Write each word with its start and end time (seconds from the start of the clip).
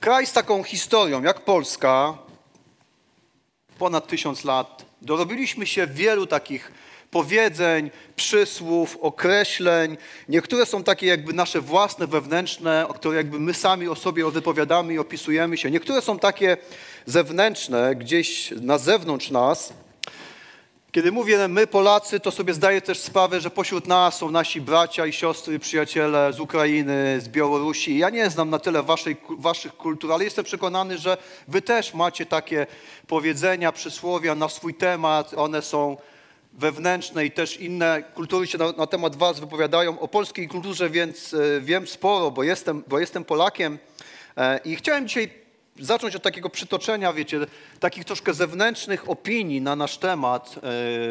Kraj 0.00 0.26
z 0.26 0.32
taką 0.32 0.62
historią 0.62 1.22
jak 1.22 1.40
Polska, 1.40 2.18
ponad 3.78 4.06
tysiąc 4.06 4.44
lat, 4.44 4.84
dorobiliśmy 5.02 5.66
się 5.66 5.86
wielu 5.86 6.26
takich 6.26 6.72
powiedzeń, 7.10 7.90
przysłów, 8.16 8.96
określeń. 9.00 9.96
Niektóre 10.28 10.66
są 10.66 10.84
takie 10.84 11.06
jakby 11.06 11.32
nasze 11.32 11.60
własne, 11.60 12.06
wewnętrzne, 12.06 12.88
o 12.88 12.94
które 12.94 13.16
jakby 13.16 13.40
my 13.40 13.54
sami 13.54 13.88
o 13.88 13.94
sobie 13.94 14.30
wypowiadamy 14.30 14.94
i 14.94 14.98
opisujemy 14.98 15.56
się. 15.56 15.70
Niektóre 15.70 16.02
są 16.02 16.18
takie 16.18 16.56
zewnętrzne, 17.06 17.96
gdzieś 17.96 18.50
na 18.50 18.78
zewnątrz 18.78 19.30
nas. 19.30 19.72
Kiedy 20.92 21.12
mówię 21.12 21.48
my 21.48 21.66
Polacy, 21.66 22.20
to 22.20 22.30
sobie 22.30 22.54
zdaję 22.54 22.80
też 22.80 22.98
sprawę, 22.98 23.40
że 23.40 23.50
pośród 23.50 23.86
nas 23.86 24.16
są 24.16 24.30
nasi 24.30 24.60
bracia 24.60 25.06
i 25.06 25.12
siostry, 25.12 25.58
przyjaciele 25.58 26.32
z 26.32 26.40
Ukrainy, 26.40 27.20
z 27.20 27.28
Białorusi. 27.28 27.98
Ja 27.98 28.10
nie 28.10 28.30
znam 28.30 28.50
na 28.50 28.58
tyle 28.58 28.82
waszej, 28.82 29.16
waszych 29.38 29.76
kultur, 29.76 30.12
ale 30.12 30.24
jestem 30.24 30.44
przekonany, 30.44 30.98
że 30.98 31.16
wy 31.48 31.62
też 31.62 31.94
macie 31.94 32.26
takie 32.26 32.66
powiedzenia, 33.06 33.72
przysłowia 33.72 34.34
na 34.34 34.48
swój 34.48 34.74
temat. 34.74 35.34
One 35.36 35.62
są 35.62 35.96
wewnętrzne 36.52 37.26
i 37.26 37.30
też 37.30 37.56
inne 37.56 38.02
kultury 38.14 38.46
się 38.46 38.58
na, 38.58 38.72
na 38.72 38.86
temat 38.86 39.16
was 39.16 39.40
wypowiadają. 39.40 40.00
O 40.00 40.08
polskiej 40.08 40.48
kulturze 40.48 40.90
więc 40.90 41.34
e, 41.34 41.60
wiem 41.60 41.86
sporo, 41.86 42.30
bo 42.30 42.42
jestem, 42.42 42.84
bo 42.86 42.98
jestem 42.98 43.24
Polakiem. 43.24 43.78
E, 44.36 44.60
I 44.64 44.76
chciałem 44.76 45.08
dzisiaj 45.08 45.47
zacząć 45.78 46.16
od 46.16 46.22
takiego 46.22 46.50
przytoczenia, 46.50 47.12
wiecie, 47.12 47.40
takich 47.80 48.04
troszkę 48.04 48.34
zewnętrznych 48.34 49.10
opinii 49.10 49.60
na 49.60 49.76
nasz 49.76 49.98
temat, 49.98 50.54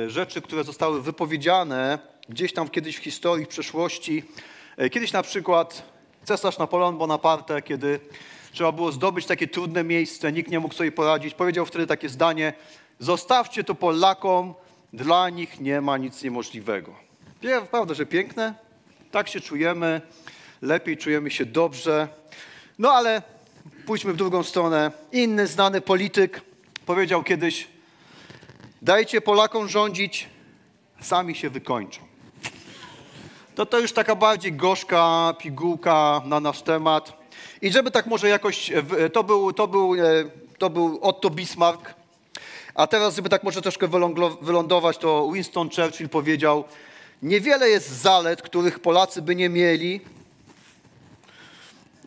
e, 0.05 0.09
rzeczy, 0.09 0.41
które 0.41 0.63
zostały 0.63 1.02
wypowiedziane 1.02 1.99
gdzieś 2.30 2.53
tam 2.53 2.70
kiedyś 2.70 2.98
w 2.98 3.03
historii, 3.03 3.45
w 3.45 3.49
przeszłości. 3.49 4.23
Kiedyś 4.91 5.12
na 5.12 5.23
przykład 5.23 5.84
cesarz 6.23 6.57
Napoleon 6.57 6.98
Bonaparte, 6.98 7.62
kiedy 7.62 7.99
trzeba 8.52 8.71
było 8.71 8.91
zdobyć 8.91 9.26
takie 9.26 9.48
trudne 9.48 9.84
miejsce, 9.84 10.31
nikt 10.31 10.52
nie 10.52 10.59
mógł 10.59 10.73
sobie 10.73 10.91
poradzić, 10.91 11.34
powiedział 11.34 11.65
wtedy 11.65 11.88
takie 11.88 12.10
zdanie, 12.10 12.54
zostawcie 12.99 13.63
to 13.63 13.76
Polakom, 13.76 14.54
dla 14.93 15.29
nich 15.29 15.60
nie 15.60 15.82
ma 15.82 15.98
nic 15.98 16.23
niemożliwego. 16.23 16.95
Prawda, 17.71 17.93
że 17.93 18.05
piękne? 18.05 18.54
Tak 19.12 19.27
się 19.27 19.41
czujemy, 19.41 20.01
lepiej 20.62 20.98
czujemy 20.98 21.32
się 21.32 21.45
dobrze. 21.45 22.07
No 22.79 22.91
ale 22.91 23.21
pójdźmy 23.85 24.13
w 24.13 24.15
drugą 24.15 24.43
stronę. 24.43 24.91
Inny 25.12 25.48
znany 25.48 25.82
polityk 25.82 26.41
powiedział 26.85 27.23
kiedyś: 27.23 27.68
Dajcie 28.82 29.21
Polakom 29.21 29.70
rządzić, 29.70 30.29
sami 31.01 31.35
się 31.35 31.49
wykończą. 31.49 32.01
To 33.55 33.65
to 33.65 33.79
już 33.79 33.91
taka 33.91 34.15
bardziej 34.15 34.54
gorzka 34.54 35.34
pigułka 35.40 36.21
na 36.26 36.40
nasz 36.40 36.62
temat. 36.62 37.13
I 37.62 37.71
żeby 37.71 37.91
tak 37.91 38.05
może 38.05 38.29
jakoś, 38.29 38.71
to 39.13 39.23
był, 39.23 39.54
to 39.54 39.68
był, 39.68 39.95
e, 39.95 39.99
to 40.57 40.70
był 40.70 40.99
Otto 41.01 41.29
Bismarck, 41.29 41.93
a 42.76 42.88
teraz, 42.88 43.15
żeby 43.15 43.29
tak 43.29 43.43
może 43.43 43.62
troszkę 43.62 43.88
wylądować, 44.41 44.98
to 44.98 45.32
Winston 45.34 45.70
Churchill 45.70 46.10
powiedział, 46.10 46.63
niewiele 47.21 47.70
jest 47.70 47.90
zalet, 47.90 48.41
których 48.41 48.79
Polacy 48.79 49.21
by 49.21 49.35
nie 49.35 49.49
mieli 49.49 50.01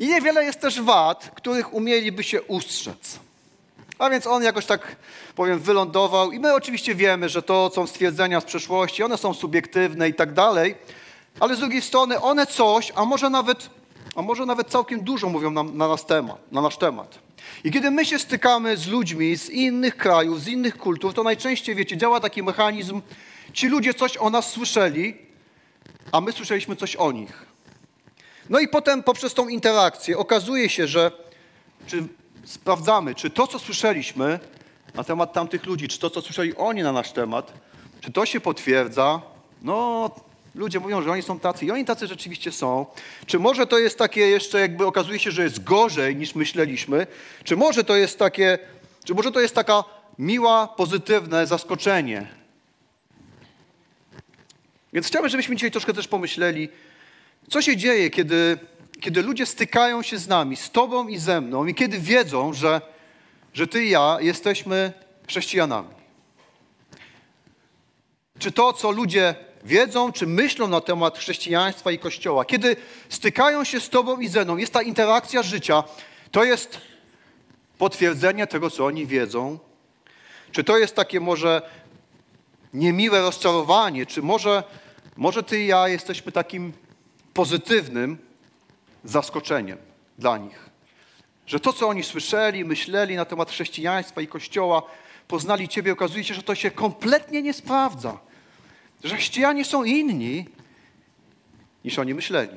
i 0.00 0.08
niewiele 0.08 0.44
jest 0.44 0.60
też 0.60 0.80
wad, 0.80 1.30
których 1.34 1.74
umieliby 1.74 2.22
się 2.22 2.42
ustrzec. 2.42 3.18
A 3.98 4.10
więc 4.10 4.26
on 4.26 4.42
jakoś 4.42 4.66
tak, 4.66 4.96
powiem, 5.34 5.58
wylądował 5.58 6.32
i 6.32 6.38
my 6.38 6.54
oczywiście 6.54 6.94
wiemy, 6.94 7.28
że 7.28 7.42
to 7.42 7.70
są 7.74 7.86
stwierdzenia 7.86 8.40
z 8.40 8.44
przeszłości, 8.44 9.02
one 9.02 9.18
są 9.18 9.34
subiektywne 9.34 10.08
i 10.08 10.14
tak 10.14 10.32
dalej, 10.32 10.74
ale 11.40 11.56
z 11.56 11.58
drugiej 11.58 11.82
strony 11.82 12.20
one 12.20 12.46
coś, 12.46 12.92
a 12.94 13.04
może 13.04 13.30
nawet, 13.30 13.70
a 14.16 14.22
może 14.22 14.46
nawet 14.46 14.68
całkiem 14.68 15.00
dużo 15.00 15.28
mówią 15.28 15.50
nam, 15.50 15.76
na, 15.76 15.88
nas 15.88 16.06
temat, 16.06 16.52
na 16.52 16.60
nasz 16.60 16.76
temat. 16.76 17.18
I 17.64 17.70
kiedy 17.70 17.90
my 17.90 18.04
się 18.04 18.18
stykamy 18.18 18.76
z 18.76 18.86
ludźmi 18.86 19.36
z 19.36 19.50
innych 19.50 19.96
krajów, 19.96 20.40
z 20.40 20.48
innych 20.48 20.76
kultur, 20.76 21.14
to 21.14 21.22
najczęściej, 21.22 21.74
wiecie, 21.74 21.96
działa 21.96 22.20
taki 22.20 22.42
mechanizm, 22.42 23.02
ci 23.52 23.68
ludzie 23.68 23.94
coś 23.94 24.16
o 24.16 24.30
nas 24.30 24.50
słyszeli, 24.50 25.16
a 26.12 26.20
my 26.20 26.32
słyszeliśmy 26.32 26.76
coś 26.76 26.96
o 26.96 27.12
nich. 27.12 27.49
No 28.50 28.60
i 28.60 28.68
potem 28.68 29.02
poprzez 29.02 29.34
tą 29.34 29.48
interakcję 29.48 30.18
okazuje 30.18 30.68
się, 30.68 30.86
że 30.86 31.10
czy 31.86 32.04
sprawdzamy, 32.44 33.14
czy 33.14 33.30
to, 33.30 33.46
co 33.46 33.58
słyszeliśmy 33.58 34.40
na 34.94 35.04
temat 35.04 35.32
tamtych 35.32 35.66
ludzi, 35.66 35.88
czy 35.88 35.98
to, 35.98 36.10
co 36.10 36.22
słyszeli 36.22 36.56
oni 36.56 36.82
na 36.82 36.92
nasz 36.92 37.12
temat, 37.12 37.52
czy 38.00 38.12
to 38.12 38.26
się 38.26 38.40
potwierdza, 38.40 39.22
no 39.62 40.10
Ludzie 40.54 40.80
mówią, 40.80 41.02
że 41.02 41.10
oni 41.10 41.22
są 41.22 41.40
tacy 41.40 41.64
i 41.66 41.70
oni 41.70 41.84
tacy 41.84 42.06
rzeczywiście 42.06 42.52
są. 42.52 42.86
Czy 43.26 43.38
może 43.38 43.66
to 43.66 43.78
jest 43.78 43.98
takie 43.98 44.20
jeszcze, 44.20 44.60
jakby 44.60 44.86
okazuje 44.86 45.18
się, 45.18 45.30
że 45.30 45.42
jest 45.42 45.64
gorzej 45.64 46.16
niż 46.16 46.34
myśleliśmy? 46.34 47.06
Czy 47.44 47.56
może 47.56 47.84
to 47.84 47.96
jest 47.96 48.18
takie, 48.18 48.58
czy 49.04 49.14
może 49.14 49.32
to 49.32 49.40
jest 49.40 49.54
taka 49.54 49.84
miła, 50.18 50.68
pozytywne 50.68 51.46
zaskoczenie? 51.46 52.26
Więc 54.92 55.06
chciałbym, 55.06 55.30
żebyśmy 55.30 55.56
dzisiaj 55.56 55.70
troszkę 55.70 55.94
też 55.94 56.08
pomyśleli, 56.08 56.68
co 57.50 57.62
się 57.62 57.76
dzieje, 57.76 58.10
kiedy, 58.10 58.58
kiedy 59.00 59.22
ludzie 59.22 59.46
stykają 59.46 60.02
się 60.02 60.18
z 60.18 60.28
nami, 60.28 60.56
z 60.56 60.70
Tobą 60.70 61.08
i 61.08 61.18
ze 61.18 61.40
mną, 61.40 61.66
i 61.66 61.74
kiedy 61.74 61.98
wiedzą, 61.98 62.52
że, 62.52 62.80
że 63.54 63.66
Ty 63.66 63.84
i 63.84 63.90
ja 63.90 64.16
jesteśmy 64.20 64.92
chrześcijanami. 65.28 65.88
Czy 68.38 68.52
to, 68.52 68.72
co 68.72 68.90
ludzie 68.90 69.34
wiedzą 69.64 70.12
czy 70.12 70.26
myślą 70.26 70.68
na 70.68 70.80
temat 70.80 71.18
chrześcijaństwa 71.18 71.90
i 71.90 71.98
Kościoła, 71.98 72.44
kiedy 72.44 72.76
stykają 73.08 73.64
się 73.64 73.80
z 73.80 73.88
Tobą 73.88 74.20
i 74.20 74.28
ze 74.28 74.44
mną, 74.44 74.56
jest 74.56 74.72
ta 74.72 74.82
interakcja 74.82 75.42
życia, 75.42 75.84
to 76.30 76.44
jest 76.44 76.80
potwierdzenie 77.78 78.46
tego, 78.46 78.70
co 78.70 78.86
oni 78.86 79.06
wiedzą? 79.06 79.58
Czy 80.52 80.64
to 80.64 80.78
jest 80.78 80.94
takie 80.94 81.20
może 81.20 81.62
niemiłe 82.74 83.20
rozczarowanie? 83.20 84.06
Czy 84.06 84.22
może, 84.22 84.62
może 85.16 85.42
Ty 85.42 85.60
i 85.60 85.66
ja 85.66 85.88
jesteśmy 85.88 86.32
takim 86.32 86.72
pozytywnym 87.34 88.18
zaskoczeniem 89.04 89.78
dla 90.18 90.38
nich? 90.38 90.70
Że 91.46 91.60
to, 91.60 91.72
co 91.72 91.88
oni 91.88 92.02
słyszeli, 92.02 92.64
myśleli 92.64 93.16
na 93.16 93.24
temat 93.24 93.50
chrześcijaństwa 93.50 94.20
i 94.20 94.26
Kościoła, 94.26 94.82
poznali 95.28 95.68
Ciebie, 95.68 95.92
okazuje 95.92 96.24
się, 96.24 96.34
że 96.34 96.42
to 96.42 96.54
się 96.54 96.70
kompletnie 96.70 97.42
nie 97.42 97.54
sprawdza 97.54 98.18
że 99.04 99.16
chrześcijanie 99.16 99.64
są 99.64 99.84
inni 99.84 100.44
niż 101.84 101.98
oni 101.98 102.14
myśleli. 102.14 102.56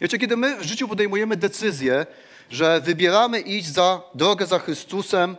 Wiecie, 0.00 0.18
kiedy 0.18 0.36
my 0.36 0.56
w 0.56 0.62
życiu 0.62 0.88
podejmujemy 0.88 1.36
decyzję, 1.36 2.06
że 2.50 2.80
wybieramy 2.80 3.40
iść 3.40 3.66
za 3.66 4.02
drogę 4.14 4.46
za 4.46 4.58
Chrystusem, 4.58 5.36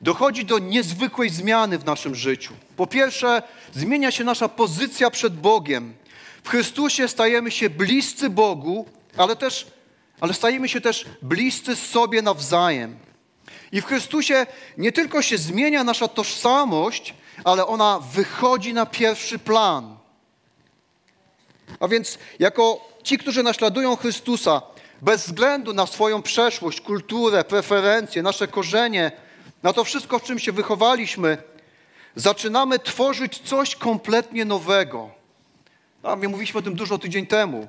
dochodzi 0.00 0.44
do 0.44 0.58
niezwykłej 0.58 1.30
zmiany 1.30 1.78
w 1.78 1.84
naszym 1.84 2.14
życiu. 2.14 2.54
Po 2.76 2.86
pierwsze, 2.86 3.42
zmienia 3.72 4.10
się 4.10 4.24
nasza 4.24 4.48
pozycja 4.48 5.10
przed 5.10 5.34
Bogiem. 5.34 5.94
W 6.44 6.48
Chrystusie 6.48 7.08
stajemy 7.08 7.50
się 7.50 7.70
bliscy 7.70 8.30
Bogu, 8.30 8.86
ale 9.16 9.36
też, 9.36 9.66
ale 10.20 10.34
stajemy 10.34 10.68
się 10.68 10.80
też 10.80 11.04
bliscy 11.22 11.76
sobie 11.76 12.22
nawzajem. 12.22 12.98
I 13.72 13.80
w 13.80 13.86
Chrystusie 13.86 14.46
nie 14.78 14.92
tylko 14.92 15.22
się 15.22 15.38
zmienia 15.38 15.84
nasza 15.84 16.08
tożsamość, 16.08 17.14
ale 17.44 17.66
ona 17.66 18.00
wychodzi 18.12 18.74
na 18.74 18.86
pierwszy 18.86 19.38
plan. 19.38 19.96
A 21.80 21.88
więc, 21.88 22.18
jako 22.38 22.88
ci, 23.02 23.18
którzy 23.18 23.42
naśladują 23.42 23.96
Chrystusa, 23.96 24.62
bez 25.02 25.26
względu 25.26 25.72
na 25.72 25.86
swoją 25.86 26.22
przeszłość, 26.22 26.80
kulturę, 26.80 27.44
preferencje, 27.44 28.22
nasze 28.22 28.48
korzenie, 28.48 29.12
na 29.62 29.72
to 29.72 29.84
wszystko, 29.84 30.18
w 30.18 30.22
czym 30.22 30.38
się 30.38 30.52
wychowaliśmy, 30.52 31.38
zaczynamy 32.16 32.78
tworzyć 32.78 33.38
coś 33.38 33.76
kompletnie 33.76 34.44
nowego. 34.44 35.10
A 36.04 36.16
my 36.16 36.28
mówiliśmy 36.28 36.58
o 36.58 36.62
tym 36.62 36.74
dużo 36.74 36.98
tydzień 36.98 37.26
temu. 37.26 37.68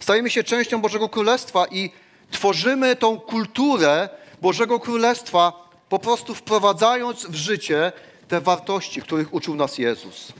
Stajemy 0.00 0.30
się 0.30 0.44
częścią 0.44 0.80
Bożego 0.80 1.08
Królestwa 1.08 1.66
i 1.66 1.90
tworzymy 2.30 2.96
tą 2.96 3.20
kulturę 3.20 4.08
Bożego 4.42 4.80
Królestwa, 4.80 5.68
po 5.88 5.98
prostu 5.98 6.34
wprowadzając 6.34 7.26
w 7.26 7.34
życie 7.34 7.92
te 8.28 8.40
wartości, 8.40 9.02
których 9.02 9.34
uczył 9.34 9.54
nas 9.54 9.78
Jezus. 9.78 10.32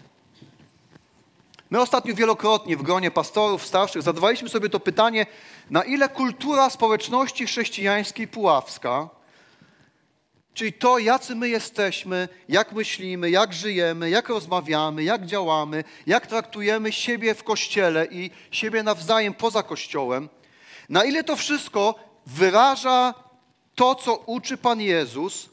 My 1.71 1.81
ostatnio 1.81 2.15
wielokrotnie 2.15 2.77
w 2.77 2.83
gronie 2.83 3.11
pastorów 3.11 3.67
starszych 3.67 4.03
zadawaliśmy 4.03 4.49
sobie 4.49 4.69
to 4.69 4.81
pytanie, 4.81 5.27
na 5.71 5.83
ile 5.83 6.09
kultura 6.09 6.71
społeczności 6.71 7.47
chrześcijańskiej 7.47 8.29
puławska, 8.29 9.09
czyli 10.57 10.73
to, 10.73 10.99
jacy 10.99 11.35
my 11.35 11.49
jesteśmy, 11.49 12.29
jak 12.49 12.73
myślimy, 12.73 13.31
jak 13.31 13.53
żyjemy, 13.53 14.11
jak 14.11 14.29
rozmawiamy, 14.29 15.05
jak 15.05 15.27
działamy, 15.27 15.85
jak 16.07 16.27
traktujemy 16.27 16.93
siebie 16.93 17.35
w 17.35 17.45
kościele 17.45 18.07
i 18.07 18.31
siebie 18.51 18.83
nawzajem 18.83 19.35
poza 19.35 19.63
kościołem, 19.63 20.29
na 20.89 21.05
ile 21.05 21.25
to 21.25 21.37
wszystko 21.37 21.95
wyraża 22.27 23.15
to, 23.75 23.95
co 23.95 24.17
uczy 24.17 24.57
Pan 24.57 24.81
Jezus, 24.81 25.49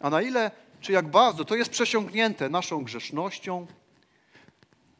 a 0.00 0.10
na 0.10 0.22
ile 0.22 0.50
czy 0.80 0.92
jak 0.92 1.08
bardzo 1.08 1.44
to 1.44 1.54
jest 1.54 1.70
przesiągnięte 1.70 2.48
naszą 2.48 2.84
grzesznością, 2.84 3.66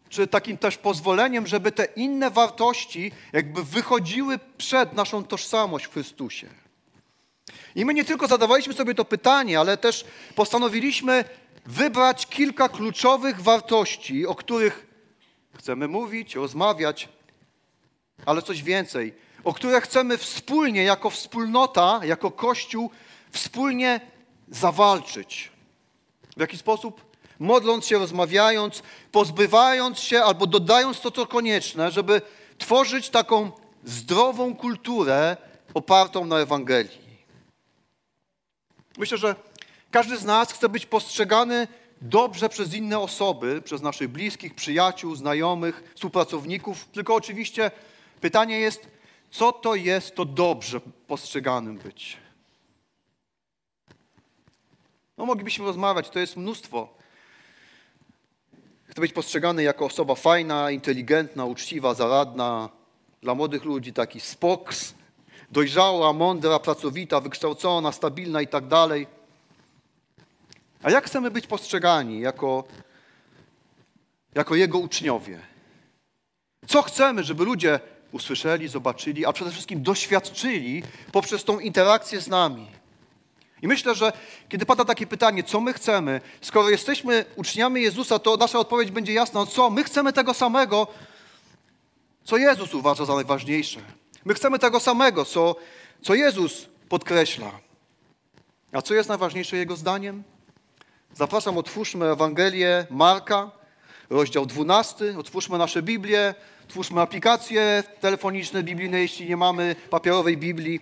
czy 0.09 0.27
takim 0.27 0.59
też 0.59 0.77
pozwoleniem, 0.77 1.47
żeby 1.47 1.73
te 1.73 1.85
inne 1.85 2.31
wartości 2.31 3.13
jakby 3.33 3.65
wychodziły 3.65 4.39
przed 4.59 4.93
naszą 4.93 5.25
tożsamość 5.25 5.87
w 5.87 5.93
Chrystusie. 5.93 6.64
I 7.75 7.85
my 7.85 7.95
nie 7.95 8.05
tylko 8.05 8.27
zadawaliśmy 8.27 8.75
sobie 8.75 8.95
to 8.95 9.05
pytanie, 9.05 9.61
ale 9.61 9.77
też 9.77 10.05
postanowiliśmy 10.35 11.25
wybrać 11.67 12.27
kilka 12.27 12.69
kluczowych 12.69 13.41
wartości, 13.41 14.27
o 14.27 14.35
których 14.35 14.87
chcemy 15.59 15.89
mówić, 15.89 16.35
rozmawiać, 16.35 17.09
ale 18.27 18.43
coś 18.43 18.63
więcej, 18.63 19.15
o 19.45 19.55
które 19.55 19.81
chcemy 19.81 20.19
wspólnie, 20.19 20.85
jako 20.85 21.11
wspólnota, 21.11 22.01
jako 22.05 22.31
Kościół, 22.31 22.91
wspólnie 23.31 24.01
zawalczyć. 24.49 25.53
W 26.37 26.41
jaki 26.41 26.59
sposób? 26.59 27.15
Modląc 27.39 27.87
się, 27.87 27.99
rozmawiając, 27.99 28.83
pozbywając 29.13 29.99
się 29.99 30.23
albo 30.23 30.47
dodając 30.47 31.01
to, 31.01 31.11
co 31.11 31.27
konieczne, 31.27 31.91
żeby 31.91 32.23
tworzyć 32.59 33.11
taką 33.11 33.51
zdrową 33.85 34.57
kulturę 34.57 35.37
opartą 35.75 36.25
na 36.25 36.39
Ewangelii. 36.39 37.04
Myślę, 38.99 39.19
że 39.19 39.37
każdy 39.91 40.17
z 40.17 40.25
nas 40.25 40.53
chce 40.53 40.69
być 40.69 40.87
postrzegany 40.87 41.69
dobrze 42.01 42.49
przez 42.49 42.75
inne 42.75 42.99
osoby, 42.99 43.63
przez 43.63 43.83
naszych 43.83 44.09
bliskich, 44.09 44.55
przyjaciół, 44.55 45.15
znajomych, 45.15 45.93
współpracowników. 45.95 46.89
Tylko 46.93 47.15
oczywiście 47.15 47.71
pytanie 48.21 48.59
jest, 48.59 48.89
co 49.31 49.53
to 49.53 49.75
jest 49.75 50.15
to 50.15 50.25
dobrze 50.25 50.81
postrzeganym 51.07 51.79
być? 51.79 52.17
No 55.19 55.27
moglibyśmy 55.27 55.65
rozmawiać, 55.65 56.11
to 56.11 56.19
jest 56.19 56.37
mnóstwo. 56.37 56.89
Chcę 58.87 59.01
być 59.01 59.13
postrzegany 59.13 59.63
jako 59.63 59.85
osoba 59.85 60.15
fajna, 60.15 60.71
inteligentna, 60.71 61.45
uczciwa, 61.45 61.95
zaradna. 61.95 62.69
Dla 63.23 63.35
młodych 63.35 63.65
ludzi 63.65 63.93
taki 63.93 64.21
spoks, 64.21 64.95
dojrzała, 65.55 66.13
mądra, 66.13 66.59
pracowita, 66.59 67.21
wykształcona, 67.21 67.93
stabilna 67.93 68.43
i 68.43 68.47
tak 68.47 68.67
dalej. 68.67 69.07
A 70.83 70.91
jak 70.91 71.07
chcemy 71.07 71.31
być 71.31 71.47
postrzegani 71.47 72.21
jako, 72.21 72.65
jako 74.35 74.55
Jego 74.55 74.79
uczniowie? 74.79 75.41
Co 76.67 76.83
chcemy, 76.83 77.25
żeby 77.25 77.45
ludzie 77.45 77.81
usłyszeli, 78.13 78.69
zobaczyli, 78.69 79.27
a 79.27 79.33
przede 79.33 79.51
wszystkim 79.51 79.83
doświadczyli 79.83 80.83
poprzez 81.13 81.45
tą 81.45 81.59
interakcję 81.59 82.21
z 82.21 82.29
nami? 82.29 82.67
I 83.63 83.69
myślę, 83.69 83.95
że 83.95 84.13
kiedy 84.49 84.67
pada 84.67 84.85
takie 84.85 85.07
pytanie, 85.07 85.43
co 85.43 85.61
my 85.61 85.73
chcemy, 85.73 86.21
skoro 86.41 86.71
jesteśmy 86.71 87.25
uczniami 87.37 87.83
Jezusa, 87.83 88.19
to 88.19 88.37
nasza 88.37 88.59
odpowiedź 88.59 88.91
będzie 88.91 89.13
jasna. 89.13 89.47
Co? 89.47 89.71
My 89.71 89.85
chcemy 89.85 90.13
tego 90.13 90.35
samego, 90.35 90.87
co 92.25 92.37
Jezus 92.37 92.75
uważa 92.75 93.05
za 93.05 93.15
najważniejsze. 93.15 94.04
My 94.25 94.35
chcemy 94.35 94.59
tego 94.59 94.81
samego, 94.81 95.25
co, 95.25 95.57
co 96.03 96.15
Jezus 96.15 96.69
podkreśla. 96.89 97.51
A 98.73 98.83
co 98.83 98.95
jest 98.95 99.09
najważniejsze 99.09 99.57
Jego 99.57 99.77
zdaniem? 99.77 100.23
Zapraszam, 101.15 101.59
otwórzmy 101.59 102.07
Ewangelię 102.07 102.87
Marka, 102.91 103.51
rozdział 104.11 104.47
12. 104.47 105.19
Otwórzmy 105.19 105.59
nasze 105.59 105.83
Biblię, 105.83 106.35
otwórzmy 106.69 107.01
aplikacje 107.01 107.83
telefoniczne, 108.01 108.63
biblijne, 108.63 109.01
jeśli 109.01 109.29
nie 109.29 109.37
mamy 109.37 109.77
papierowej 109.91 110.37
Biblii 110.37 110.81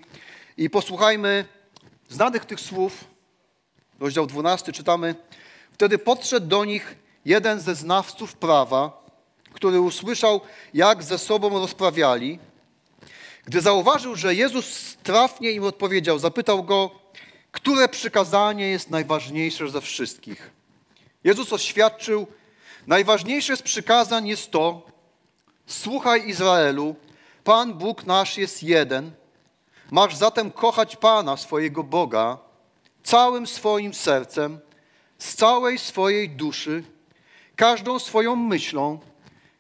i 0.57 0.71
posłuchajmy 0.71 1.45
znanych 2.09 2.45
tych 2.45 2.61
słów. 2.61 3.05
Rozdział 4.01 4.27
12 4.27 4.73
czytamy. 4.73 5.15
Wtedy 5.73 5.99
podszedł 5.99 6.47
do 6.47 6.65
nich 6.65 6.97
jeden 7.25 7.61
ze 7.61 7.75
znawców 7.75 8.35
prawa, 8.35 9.03
który 9.53 9.81
usłyszał, 9.81 10.41
jak 10.75 11.03
ze 11.03 11.19
sobą 11.19 11.51
rozprawiali. 11.51 12.39
Gdy 13.45 13.61
zauważył, 13.61 14.17
że 14.17 14.35
Jezus 14.35 14.97
trafnie 15.03 15.51
im 15.51 15.65
odpowiedział, 15.65 16.19
zapytał 16.19 16.65
go, 16.65 16.91
które 17.53 17.89
przykazanie 17.89 18.69
jest 18.69 18.91
najważniejsze 18.91 19.71
ze 19.71 19.81
wszystkich. 19.81 20.51
Jezus 21.25 21.53
oświadczył, 21.53 22.27
najważniejsze 22.87 23.57
z 23.57 23.63
przykazań 23.63 24.29
jest 24.29 24.51
to, 24.51 24.87
słuchaj 25.67 26.29
Izraelu, 26.29 26.97
Pan 27.45 27.75
Bóg 27.75 28.07
nasz 28.07 28.39
jest 28.39 28.63
jeden. 28.63 29.11
Masz 29.91 30.17
zatem 30.17 30.51
kochać 30.51 30.97
Pana, 30.97 31.37
swojego 31.37 31.83
Boga, 31.83 32.39
całym 33.03 33.47
swoim 33.47 33.95
sercem, 33.95 34.61
z 35.19 35.35
całej 35.35 35.79
swojej 35.79 36.31
duszy, 36.31 36.85
każdą 37.57 37.99
swoją 37.99 38.37
myślą 38.37 39.01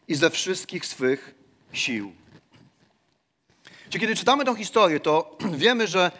i 0.08 0.14
ze 0.14 0.30
wszystkich 0.30 0.86
swych 0.86 1.34
sił. 1.72 2.21
Czy 3.92 3.98
kiedy 3.98 4.16
czytamy 4.16 4.44
tę 4.44 4.56
historię, 4.56 5.00
to 5.00 5.36
wiemy, 5.64 5.86
że 5.86 6.10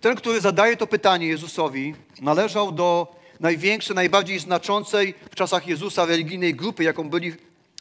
ten, 0.00 0.16
który 0.16 0.40
zadaje 0.40 0.76
to 0.76 0.86
pytanie 0.86 1.26
Jezusowi, 1.26 1.94
należał 2.20 2.72
do 2.72 3.16
największej, 3.40 3.96
najbardziej 3.96 4.38
znaczącej 4.38 5.14
w 5.30 5.34
czasach 5.34 5.66
Jezusa 5.66 6.04
religijnej 6.04 6.54
grupy, 6.54 6.84
jaką 6.84 7.10
byli 7.10 7.34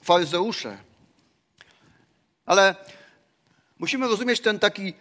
faryzeusze. 0.03 0.77
Ale 2.45 2.75
musimy 3.79 4.07
rozumieć 4.07 4.39
ten 4.39 4.59
taki 4.59 4.93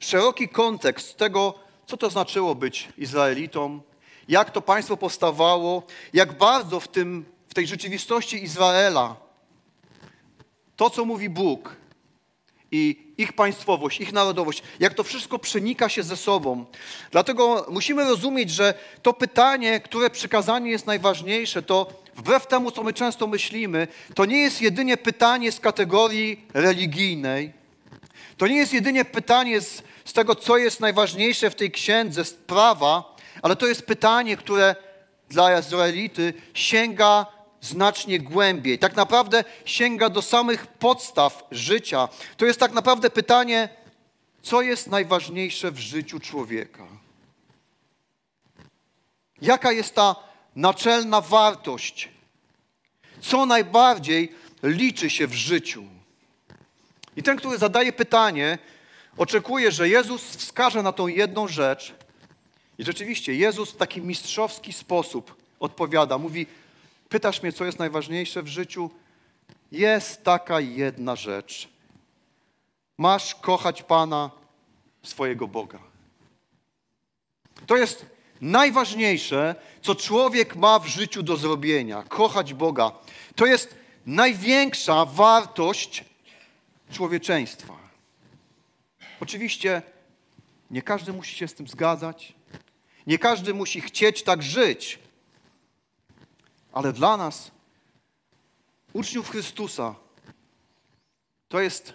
szeroki 0.00 0.48
kontekst 0.48 1.16
tego, 1.16 1.54
co 1.86 1.96
to 1.96 2.10
znaczyło 2.10 2.54
być 2.54 2.88
Izraelitą, 2.98 3.80
jak 4.28 4.50
to 4.50 4.62
państwo 4.62 4.96
powstawało, 4.96 5.82
jak 6.12 6.38
bardzo 6.38 6.80
w, 6.80 6.88
tym, 6.88 7.24
w 7.48 7.54
tej 7.54 7.66
rzeczywistości 7.66 8.44
Izraela 8.44 9.16
to, 10.76 10.90
co 10.90 11.04
mówi 11.04 11.28
Bóg 11.28 11.79
i 12.72 12.96
ich 13.18 13.32
państwowość, 13.32 14.00
ich 14.00 14.12
narodowość, 14.12 14.62
jak 14.80 14.94
to 14.94 15.04
wszystko 15.04 15.38
przenika 15.38 15.88
się 15.88 16.02
ze 16.02 16.16
sobą. 16.16 16.64
Dlatego 17.10 17.66
musimy 17.70 18.04
rozumieć, 18.04 18.50
że 18.50 18.74
to 19.02 19.12
pytanie, 19.12 19.80
które 19.80 20.10
przykazanie 20.10 20.70
jest 20.70 20.86
najważniejsze, 20.86 21.62
to 21.62 21.92
wbrew 22.16 22.46
temu, 22.46 22.70
co 22.70 22.82
my 22.82 22.92
często 22.92 23.26
myślimy, 23.26 23.88
to 24.14 24.24
nie 24.24 24.38
jest 24.38 24.62
jedynie 24.62 24.96
pytanie 24.96 25.52
z 25.52 25.60
kategorii 25.60 26.46
religijnej, 26.54 27.52
to 28.36 28.46
nie 28.46 28.56
jest 28.56 28.72
jedynie 28.72 29.04
pytanie 29.04 29.60
z, 29.60 29.82
z 30.04 30.12
tego, 30.12 30.34
co 30.34 30.56
jest 30.56 30.80
najważniejsze 30.80 31.50
w 31.50 31.54
tej 31.54 31.70
księdze, 31.70 32.24
z 32.24 32.32
prawa, 32.32 33.16
ale 33.42 33.56
to 33.56 33.66
jest 33.66 33.86
pytanie, 33.86 34.36
które 34.36 34.76
dla 35.28 35.58
Izraelity 35.58 36.34
sięga 36.54 37.26
znacznie 37.60 38.20
głębiej. 38.20 38.78
Tak 38.78 38.96
naprawdę 38.96 39.44
sięga 39.64 40.08
do 40.08 40.22
samych 40.22 40.66
podstaw 40.66 41.44
życia. 41.50 42.08
To 42.36 42.46
jest 42.46 42.60
tak 42.60 42.72
naprawdę 42.72 43.10
pytanie, 43.10 43.68
co 44.42 44.62
jest 44.62 44.86
najważniejsze 44.86 45.70
w 45.70 45.78
życiu 45.78 46.20
człowieka? 46.20 46.86
Jaka 49.42 49.72
jest 49.72 49.94
ta 49.94 50.16
naczelna 50.56 51.20
wartość? 51.20 52.08
Co 53.20 53.46
najbardziej 53.46 54.34
liczy 54.62 55.10
się 55.10 55.26
w 55.26 55.34
życiu? 55.34 55.84
I 57.16 57.22
ten, 57.22 57.36
który 57.36 57.58
zadaje 57.58 57.92
pytanie, 57.92 58.58
oczekuje, 59.16 59.72
że 59.72 59.88
Jezus 59.88 60.22
wskaże 60.22 60.82
na 60.82 60.92
tą 60.92 61.06
jedną 61.06 61.48
rzecz. 61.48 61.94
I 62.78 62.84
rzeczywiście 62.84 63.34
Jezus 63.34 63.70
w 63.70 63.76
taki 63.76 64.02
mistrzowski 64.02 64.72
sposób 64.72 65.36
odpowiada. 65.60 66.18
Mówi, 66.18 66.46
pytasz 67.10 67.42
mnie, 67.42 67.52
co 67.52 67.64
jest 67.64 67.78
najważniejsze 67.78 68.42
w 68.42 68.48
życiu? 68.48 68.90
Jest 69.72 70.24
taka 70.24 70.60
jedna 70.60 71.16
rzecz. 71.16 71.68
Masz 72.98 73.34
kochać 73.34 73.82
Pana, 73.82 74.30
swojego 75.02 75.48
Boga. 75.48 75.78
To 77.66 77.76
jest 77.76 78.06
najważniejsze, 78.40 79.54
co 79.82 79.94
człowiek 79.94 80.56
ma 80.56 80.78
w 80.78 80.86
życiu 80.86 81.22
do 81.22 81.36
zrobienia. 81.36 82.02
Kochać 82.02 82.54
Boga. 82.54 82.92
To 83.36 83.46
jest 83.46 83.74
największa 84.06 85.04
wartość 85.04 86.04
człowieczeństwa. 86.92 87.76
Oczywiście 89.20 89.82
nie 90.70 90.82
każdy 90.82 91.12
musi 91.12 91.36
się 91.36 91.48
z 91.48 91.54
tym 91.54 91.68
zgadzać. 91.68 92.32
Nie 93.06 93.18
każdy 93.18 93.54
musi 93.54 93.80
chcieć 93.80 94.22
tak 94.22 94.42
żyć. 94.42 94.98
Ale 96.72 96.92
dla 96.92 97.16
nas, 97.16 97.50
uczniów 98.92 99.30
Chrystusa, 99.30 99.94
to 101.48 101.60
jest 101.60 101.94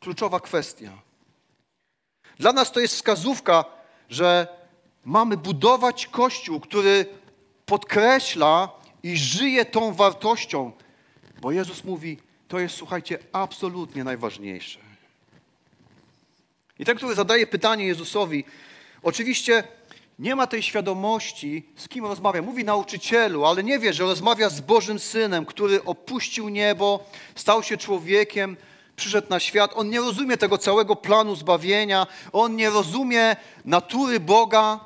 kluczowa 0.00 0.40
kwestia. 0.40 0.92
Dla 2.38 2.52
nas 2.52 2.72
to 2.72 2.80
jest 2.80 2.94
wskazówka, 2.94 3.64
że 4.08 4.48
mamy 5.04 5.36
budować 5.36 6.06
Kościół, 6.06 6.60
który 6.60 7.06
podkreśla 7.66 8.68
i 9.02 9.16
żyje 9.16 9.64
tą 9.64 9.94
wartością, 9.94 10.72
bo 11.40 11.52
Jezus 11.52 11.84
mówi, 11.84 12.18
to 12.48 12.58
jest, 12.58 12.76
słuchajcie, 12.76 13.18
absolutnie 13.32 14.04
najważniejsze. 14.04 14.80
I 16.78 16.84
ten, 16.84 16.96
który 16.96 17.14
zadaje 17.14 17.46
pytanie 17.46 17.86
Jezusowi, 17.86 18.44
oczywiście 19.02 19.64
nie 20.18 20.36
ma 20.36 20.46
tej 20.46 20.62
świadomości, 20.62 21.68
z 21.76 21.88
kim 21.88 22.06
rozmawia. 22.06 22.42
Mówi 22.42 22.64
nauczycielu, 22.64 23.44
ale 23.44 23.62
nie 23.62 23.78
wie, 23.78 23.92
że 23.92 24.04
rozmawia 24.04 24.48
z 24.48 24.60
Bożym 24.60 24.98
Synem, 24.98 25.46
który 25.46 25.84
opuścił 25.84 26.48
niebo, 26.48 27.04
stał 27.34 27.62
się 27.62 27.76
człowiekiem, 27.76 28.56
przyszedł 28.96 29.26
na 29.30 29.40
świat. 29.40 29.70
On 29.74 29.90
nie 29.90 30.00
rozumie 30.00 30.36
tego 30.36 30.58
całego 30.58 30.96
planu 30.96 31.36
zbawienia. 31.36 32.06
On 32.32 32.56
nie 32.56 32.70
rozumie 32.70 33.36
natury 33.64 34.20
Boga. 34.20 34.80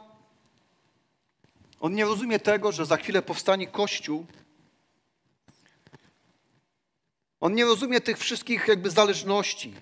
On 1.80 1.94
nie 1.94 2.04
rozumie 2.04 2.38
tego, 2.38 2.73
że 2.73 2.87
za 2.87 2.97
chwilę 2.97 3.23
powstanie 3.23 3.66
Kościół. 3.66 4.26
On 7.40 7.54
nie 7.54 7.64
rozumie 7.64 8.00
tych 8.00 8.18
wszystkich 8.18 8.68
jakby 8.68 8.90
zależności. 8.90 9.75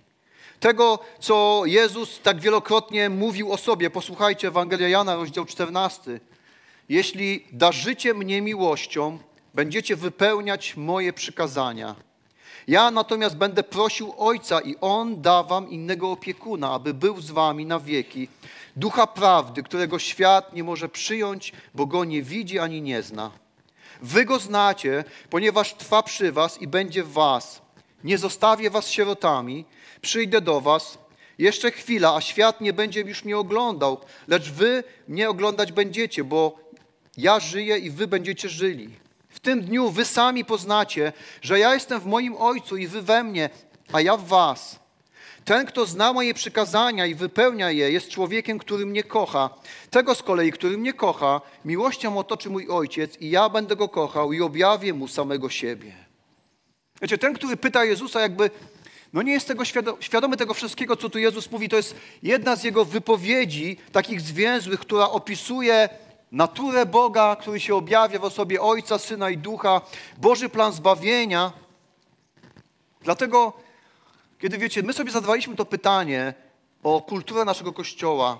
Tego, 0.60 0.98
co 1.20 1.62
Jezus 1.64 2.20
tak 2.22 2.40
wielokrotnie 2.40 3.10
mówił 3.10 3.52
o 3.52 3.56
sobie. 3.56 3.90
Posłuchajcie 3.90 4.48
Ewangelia 4.48 4.88
Jana, 4.88 5.16
rozdział 5.16 5.44
14. 5.44 6.20
Jeśli 6.88 7.44
darzycie 7.52 8.14
mnie 8.14 8.42
miłością, 8.42 9.18
będziecie 9.54 9.96
wypełniać 9.96 10.76
moje 10.76 11.12
przykazania. 11.12 11.94
Ja 12.68 12.90
natomiast 12.90 13.36
będę 13.36 13.62
prosił 13.62 14.14
Ojca 14.18 14.60
i 14.60 14.76
On 14.80 15.22
da 15.22 15.42
wam 15.42 15.70
innego 15.70 16.10
opiekuna, 16.10 16.72
aby 16.72 16.94
był 16.94 17.20
z 17.20 17.30
wami 17.30 17.66
na 17.66 17.80
wieki. 17.80 18.28
Ducha 18.76 19.06
prawdy, 19.06 19.62
którego 19.62 19.98
świat 19.98 20.52
nie 20.52 20.64
może 20.64 20.88
przyjąć, 20.88 21.52
bo 21.74 21.86
go 21.86 22.04
nie 22.04 22.22
widzi 22.22 22.58
ani 22.58 22.82
nie 22.82 23.02
zna. 23.02 23.30
Wy 24.02 24.24
go 24.24 24.38
znacie, 24.38 25.04
ponieważ 25.30 25.74
trwa 25.74 26.02
przy 26.02 26.32
was 26.32 26.62
i 26.62 26.68
będzie 26.68 27.04
w 27.04 27.12
was. 27.12 27.65
Nie 28.06 28.18
zostawię 28.18 28.70
was 28.70 28.90
sierotami, 28.90 29.64
przyjdę 30.00 30.40
do 30.40 30.60
was. 30.60 30.98
Jeszcze 31.38 31.70
chwila, 31.70 32.14
a 32.14 32.20
świat 32.20 32.60
nie 32.60 32.72
będzie 32.72 33.00
już 33.00 33.24
mnie 33.24 33.38
oglądał, 33.38 34.00
lecz 34.28 34.50
wy 34.50 34.84
mnie 35.08 35.30
oglądać 35.30 35.72
będziecie, 35.72 36.24
bo 36.24 36.58
ja 37.16 37.40
żyję 37.40 37.78
i 37.78 37.90
wy 37.90 38.06
będziecie 38.06 38.48
żyli. 38.48 38.90
W 39.28 39.40
tym 39.40 39.62
dniu 39.62 39.90
wy 39.90 40.04
sami 40.04 40.44
poznacie, 40.44 41.12
że 41.42 41.58
ja 41.58 41.74
jestem 41.74 42.00
w 42.00 42.06
moim 42.06 42.36
Ojcu 42.36 42.76
i 42.76 42.86
wy 42.86 43.02
we 43.02 43.24
mnie, 43.24 43.50
a 43.92 44.00
ja 44.00 44.16
w 44.16 44.26
was. 44.26 44.78
Ten, 45.44 45.66
kto 45.66 45.86
zna 45.86 46.12
moje 46.12 46.34
przykazania 46.34 47.06
i 47.06 47.14
wypełnia 47.14 47.70
je, 47.70 47.92
jest 47.92 48.10
człowiekiem, 48.10 48.58
który 48.58 48.86
mnie 48.86 49.02
kocha. 49.02 49.50
Tego 49.90 50.14
z 50.14 50.22
kolei, 50.22 50.52
który 50.52 50.78
mnie 50.78 50.92
kocha, 50.92 51.40
miłością 51.64 52.18
otoczy 52.18 52.50
mój 52.50 52.68
Ojciec 52.68 53.20
i 53.20 53.30
ja 53.30 53.48
będę 53.48 53.76
go 53.76 53.88
kochał 53.88 54.32
i 54.32 54.40
objawię 54.40 54.92
mu 54.92 55.08
samego 55.08 55.50
siebie. 55.50 56.05
Wiecie, 57.02 57.18
ten, 57.18 57.34
który 57.34 57.56
pyta 57.56 57.84
Jezusa 57.84 58.20
jakby, 58.20 58.50
no 59.12 59.22
nie 59.22 59.32
jest 59.32 59.48
tego 59.48 59.64
świadomy 60.00 60.36
tego 60.36 60.54
wszystkiego, 60.54 60.96
co 60.96 61.08
tu 61.08 61.18
Jezus 61.18 61.50
mówi, 61.50 61.68
to 61.68 61.76
jest 61.76 61.96
jedna 62.22 62.56
z 62.56 62.64
jego 62.64 62.84
wypowiedzi, 62.84 63.76
takich 63.92 64.20
zwięzłych, 64.20 64.80
która 64.80 65.10
opisuje 65.10 65.88
naturę 66.32 66.86
Boga, 66.86 67.36
który 67.36 67.60
się 67.60 67.74
objawia 67.74 68.18
w 68.18 68.24
osobie 68.24 68.60
Ojca, 68.62 68.98
Syna 68.98 69.30
i 69.30 69.38
Ducha, 69.38 69.80
Boży 70.18 70.48
plan 70.48 70.72
zbawienia. 70.72 71.52
Dlatego, 73.00 73.52
kiedy 74.38 74.58
wiecie, 74.58 74.82
my 74.82 74.92
sobie 74.92 75.10
zadawaliśmy 75.10 75.56
to 75.56 75.64
pytanie 75.64 76.34
o 76.82 77.02
kulturę 77.02 77.44
naszego 77.44 77.72
Kościoła, 77.72 78.38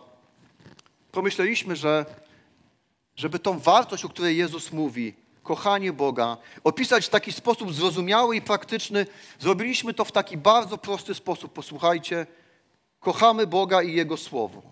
pomyśleliśmy, 1.13 1.77
że 1.77 2.07
żeby 3.17 3.39
tą 3.39 3.59
wartość, 3.59 4.05
o 4.05 4.09
której 4.09 4.37
Jezus 4.37 4.73
mówi, 4.73 5.15
kochanie 5.47 5.93
Boga, 5.93 6.37
opisać 6.65 7.07
w 7.07 7.09
taki 7.09 7.33
sposób 7.33 7.75
zrozumiały 7.75 8.37
i 8.37 8.43
praktyczny, 8.43 9.07
zrobiliśmy 9.39 9.95
to 9.95 10.05
w 10.05 10.13
taki 10.13 10.37
bardzo 10.37 10.79
prosty 10.79 11.15
sposób. 11.15 11.53
Posłuchajcie, 11.53 12.27
kochamy 13.01 13.47
Boga 13.47 13.83
i 13.83 13.93
Jego 13.93 14.17
Słowo. 14.17 14.63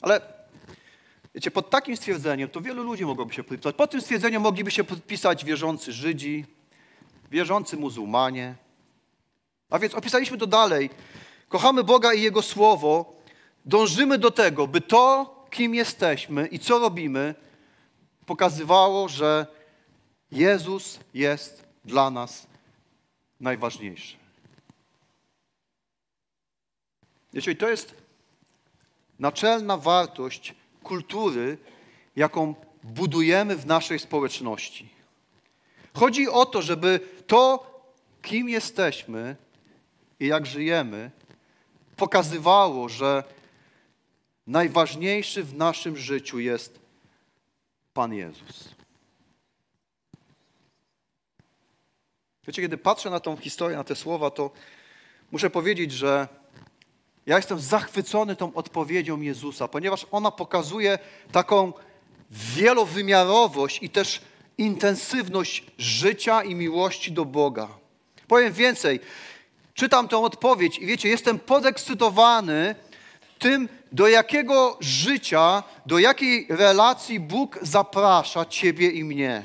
Ale 0.00 0.42
Wiecie, 1.34 1.50
pod 1.50 1.70
takim 1.70 1.96
stwierdzeniem 1.96 2.48
to 2.48 2.60
wielu 2.60 2.82
ludzi 2.82 3.04
mogłoby 3.04 3.34
się 3.34 3.44
podpisać. 3.44 3.76
Pod 3.76 3.90
tym 3.90 4.00
stwierdzeniem 4.00 4.42
mogliby 4.42 4.70
się 4.70 4.84
podpisać 4.84 5.44
wierzący 5.44 5.92
Żydzi, 5.92 6.44
wierzący 7.30 7.76
muzułmanie. 7.76 8.54
A 9.70 9.78
więc 9.78 9.94
opisaliśmy 9.94 10.38
to 10.38 10.46
dalej. 10.46 10.90
Kochamy 11.48 11.84
Boga 11.84 12.12
i 12.12 12.22
Jego 12.22 12.42
Słowo. 12.42 13.16
Dążymy 13.64 14.18
do 14.18 14.30
tego, 14.30 14.66
by 14.66 14.80
to, 14.80 15.34
kim 15.50 15.74
jesteśmy 15.74 16.46
i 16.46 16.58
co 16.58 16.78
robimy, 16.78 17.34
pokazywało, 18.26 19.08
że 19.08 19.46
Jezus 20.32 20.98
jest 21.14 21.64
dla 21.84 22.10
nas 22.10 22.46
najważniejszy. 23.40 24.16
Jeśli 27.32 27.56
to 27.56 27.68
jest 27.68 27.94
naczelna 29.18 29.76
wartość 29.76 30.54
kultury, 30.82 31.58
jaką 32.16 32.54
budujemy 32.82 33.56
w 33.56 33.66
naszej 33.66 33.98
społeczności. 33.98 34.88
Chodzi 35.94 36.28
o 36.28 36.46
to, 36.46 36.62
żeby 36.62 37.00
to, 37.26 37.72
kim 38.22 38.48
jesteśmy 38.48 39.36
i 40.20 40.26
jak 40.26 40.46
żyjemy, 40.46 41.10
pokazywało, 41.96 42.88
że 42.88 43.24
najważniejszy 44.46 45.44
w 45.44 45.54
naszym 45.54 45.96
życiu 45.96 46.38
jest 46.38 46.81
Pan 47.94 48.12
Jezus. 48.12 48.68
Wiecie, 52.46 52.62
kiedy 52.62 52.78
patrzę 52.78 53.10
na 53.10 53.20
tą 53.20 53.36
historię, 53.36 53.76
na 53.76 53.84
te 53.84 53.96
słowa, 53.96 54.30
to 54.30 54.50
muszę 55.32 55.50
powiedzieć, 55.50 55.92
że 55.92 56.28
ja 57.26 57.36
jestem 57.36 57.60
zachwycony 57.60 58.36
tą 58.36 58.54
odpowiedzią 58.54 59.20
Jezusa, 59.20 59.68
ponieważ 59.68 60.06
ona 60.10 60.30
pokazuje 60.30 60.98
taką 61.32 61.72
wielowymiarowość 62.30 63.82
i 63.82 63.90
też 63.90 64.20
intensywność 64.58 65.64
życia 65.78 66.42
i 66.42 66.54
miłości 66.54 67.12
do 67.12 67.24
Boga. 67.24 67.68
Powiem 68.28 68.52
więcej, 68.52 69.00
czytam 69.74 70.08
tę 70.08 70.18
odpowiedź 70.18 70.78
i 70.78 70.86
wiecie, 70.86 71.08
jestem 71.08 71.38
podekscytowany 71.38 72.74
tym, 73.38 73.68
do 73.92 74.08
jakiego 74.08 74.76
życia, 74.80 75.62
do 75.86 75.98
jakiej 75.98 76.46
relacji 76.48 77.20
Bóg 77.20 77.58
zaprasza 77.62 78.44
Ciebie 78.44 78.90
i 78.90 79.04
mnie. 79.04 79.44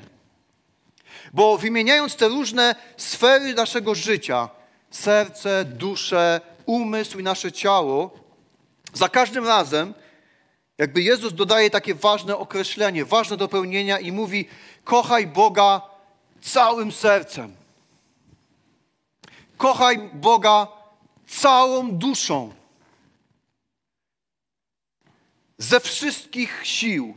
Bo 1.33 1.57
wymieniając 1.57 2.15
te 2.15 2.27
różne 2.27 2.75
sfery 2.97 3.53
naszego 3.53 3.95
życia, 3.95 4.49
serce, 4.91 5.65
duszę, 5.65 6.41
umysł 6.65 7.19
i 7.19 7.23
nasze 7.23 7.51
ciało, 7.51 8.11
za 8.93 9.09
każdym 9.09 9.47
razem 9.47 9.93
jakby 10.77 11.01
Jezus 11.01 11.33
dodaje 11.33 11.69
takie 11.69 11.95
ważne 11.95 12.37
określenie, 12.37 13.05
ważne 13.05 13.37
dopełnienia 13.37 13.99
i 13.99 14.11
mówi: 14.11 14.47
kochaj 14.83 15.27
Boga 15.27 15.81
całym 16.41 16.91
sercem. 16.91 17.55
Kochaj 19.57 19.97
Boga 20.13 20.67
całą 21.27 21.91
duszą. 21.91 22.56
Ze 25.57 25.79
wszystkich 25.79 26.61
sił 26.63 27.15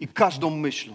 i 0.00 0.08
każdą 0.08 0.50
myślą. 0.50 0.94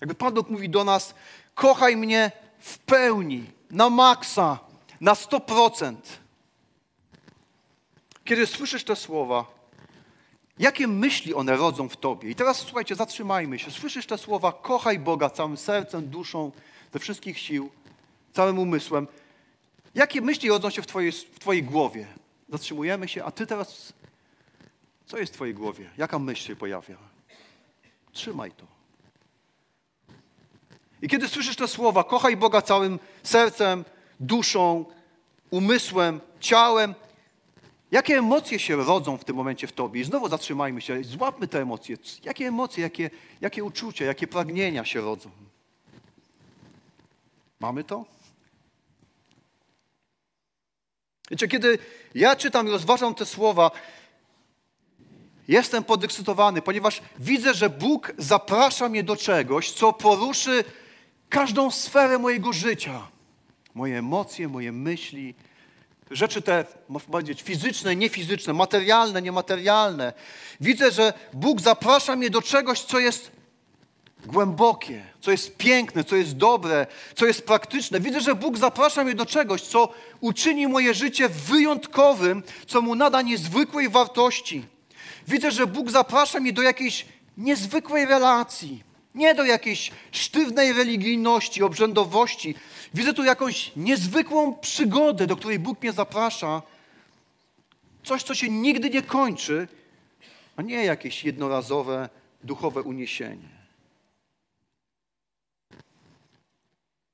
Jakby 0.00 0.14
Pan 0.14 0.34
Bóg 0.34 0.50
mówi 0.50 0.70
do 0.70 0.84
nas: 0.84 1.14
kochaj 1.54 1.96
mnie 1.96 2.32
w 2.58 2.78
pełni, 2.78 3.44
na 3.70 3.90
maksa, 3.90 4.58
na 5.00 5.14
100%. 5.14 5.96
Kiedy 8.24 8.46
słyszysz 8.46 8.84
te 8.84 8.96
słowa, 8.96 9.44
jakie 10.58 10.88
myśli 10.88 11.34
one 11.34 11.56
rodzą 11.56 11.88
w 11.88 11.96
tobie? 11.96 12.30
I 12.30 12.34
teraz 12.34 12.58
słuchajcie, 12.58 12.94
zatrzymajmy 12.94 13.58
się. 13.58 13.70
Słyszysz 13.70 14.06
te 14.06 14.18
słowa, 14.18 14.52
kochaj 14.52 14.98
Boga 14.98 15.30
całym 15.30 15.56
sercem, 15.56 16.08
duszą, 16.08 16.52
ze 16.92 16.98
wszystkich 16.98 17.38
sił, 17.38 17.70
całym 18.32 18.58
umysłem. 18.58 19.08
Jakie 19.94 20.20
myśli 20.20 20.48
rodzą 20.48 20.70
się 20.70 20.82
w 20.82 20.86
twojej, 20.86 21.12
w 21.12 21.38
twojej 21.38 21.62
głowie? 21.62 22.06
Zatrzymujemy 22.48 23.08
się, 23.08 23.24
a 23.24 23.30
ty 23.30 23.46
teraz, 23.46 23.92
co 25.06 25.18
jest 25.18 25.32
w 25.32 25.34
twojej 25.34 25.54
głowie? 25.54 25.90
Jaka 25.96 26.18
myśl 26.18 26.46
się 26.46 26.56
pojawia? 26.56 26.96
Trzymaj 28.12 28.52
to. 28.52 28.66
I 31.02 31.08
kiedy 31.08 31.28
słyszysz 31.28 31.56
te 31.56 31.68
słowa, 31.68 32.04
kochaj 32.04 32.36
Boga 32.36 32.62
całym 32.62 32.98
sercem, 33.22 33.84
duszą, 34.20 34.84
umysłem, 35.50 36.20
ciałem. 36.40 36.94
Jakie 37.90 38.18
emocje 38.18 38.58
się 38.58 38.76
rodzą 38.76 39.16
w 39.16 39.24
tym 39.24 39.36
momencie 39.36 39.66
w 39.66 39.72
tobie? 39.72 40.00
I 40.00 40.04
znowu 40.04 40.28
zatrzymajmy 40.28 40.80
się, 40.80 41.04
złapmy 41.04 41.48
te 41.48 41.62
emocje. 41.62 41.96
Jakie 42.22 42.46
emocje, 42.46 42.82
jakie, 42.82 43.10
jakie 43.40 43.64
uczucia, 43.64 44.04
jakie 44.04 44.26
pragnienia 44.26 44.84
się 44.84 45.00
rodzą? 45.00 45.30
Mamy 47.60 47.84
to? 47.84 48.04
Wiecie, 51.30 51.48
kiedy 51.48 51.78
ja 52.14 52.36
czytam 52.36 52.68
i 52.68 52.70
rozważam 52.70 53.14
te 53.14 53.26
słowa, 53.26 53.70
jestem 55.48 55.84
podekscytowany, 55.84 56.62
ponieważ 56.62 57.02
widzę, 57.18 57.54
że 57.54 57.70
Bóg 57.70 58.12
zaprasza 58.18 58.88
mnie 58.88 59.02
do 59.02 59.16
czegoś, 59.16 59.70
co 59.70 59.92
poruszy 59.92 60.64
każdą 61.28 61.70
sferę 61.70 62.18
mojego 62.18 62.52
życia 62.52 63.16
moje 63.76 63.98
emocje, 63.98 64.48
moje 64.48 64.72
myśli, 64.72 65.34
rzeczy 66.10 66.42
te, 66.42 66.64
można 66.88 67.12
powiedzieć, 67.12 67.42
fizyczne, 67.42 67.96
niefizyczne, 67.96 68.52
materialne, 68.52 69.22
niematerialne. 69.22 70.12
Widzę, 70.60 70.90
że 70.90 71.12
Bóg 71.32 71.60
zaprasza 71.60 72.16
mnie 72.16 72.30
do 72.30 72.42
czegoś, 72.42 72.80
co 72.80 72.98
jest 72.98 73.30
głębokie, 74.26 75.04
co 75.20 75.30
jest 75.30 75.56
piękne, 75.56 76.04
co 76.04 76.16
jest 76.16 76.36
dobre, 76.36 76.86
co 77.14 77.26
jest 77.26 77.46
praktyczne. 77.46 78.00
Widzę, 78.00 78.20
że 78.20 78.34
Bóg 78.34 78.58
zaprasza 78.58 79.04
mnie 79.04 79.14
do 79.14 79.26
czegoś, 79.26 79.62
co 79.62 79.92
uczyni 80.20 80.68
moje 80.68 80.94
życie 80.94 81.28
wyjątkowym, 81.28 82.42
co 82.66 82.82
mu 82.82 82.94
nada 82.94 83.22
niezwykłej 83.22 83.88
wartości. 83.88 84.64
Widzę, 85.28 85.50
że 85.50 85.66
Bóg 85.66 85.90
zaprasza 85.90 86.40
mnie 86.40 86.52
do 86.52 86.62
jakiejś 86.62 87.06
niezwykłej 87.36 88.06
relacji, 88.06 88.84
nie 89.14 89.34
do 89.34 89.44
jakiejś 89.44 89.90
sztywnej 90.12 90.72
religijności, 90.72 91.62
obrzędowości. 91.62 92.54
Widzę 92.94 93.14
tu 93.14 93.24
jakąś 93.24 93.72
niezwykłą 93.76 94.54
przygodę, 94.54 95.26
do 95.26 95.36
której 95.36 95.58
Bóg 95.58 95.82
mnie 95.82 95.92
zaprasza. 95.92 96.62
Coś, 98.04 98.22
co 98.22 98.34
się 98.34 98.48
nigdy 98.48 98.90
nie 98.90 99.02
kończy, 99.02 99.68
a 100.56 100.62
nie 100.62 100.84
jakieś 100.84 101.24
jednorazowe 101.24 102.08
duchowe 102.44 102.82
uniesienie. 102.82 103.56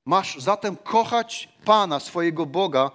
Masz 0.05 0.39
zatem 0.39 0.77
kochać 0.77 1.49
Pana, 1.65 2.01
swojego 2.01 2.47
Boga, 2.47 2.91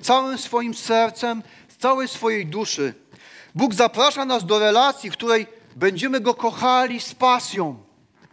całym 0.00 0.38
swoim 0.38 0.74
sercem, 0.74 1.42
z 1.68 1.76
całej 1.76 2.08
swojej 2.08 2.46
duszy. 2.46 2.94
Bóg 3.56 3.74
zaprasza 3.74 4.24
nas 4.24 4.46
do 4.46 4.58
relacji, 4.58 5.10
w 5.10 5.12
której 5.12 5.46
będziemy 5.76 6.20
Go 6.20 6.34
kochali 6.34 7.00
z 7.00 7.14
pasją, 7.14 7.76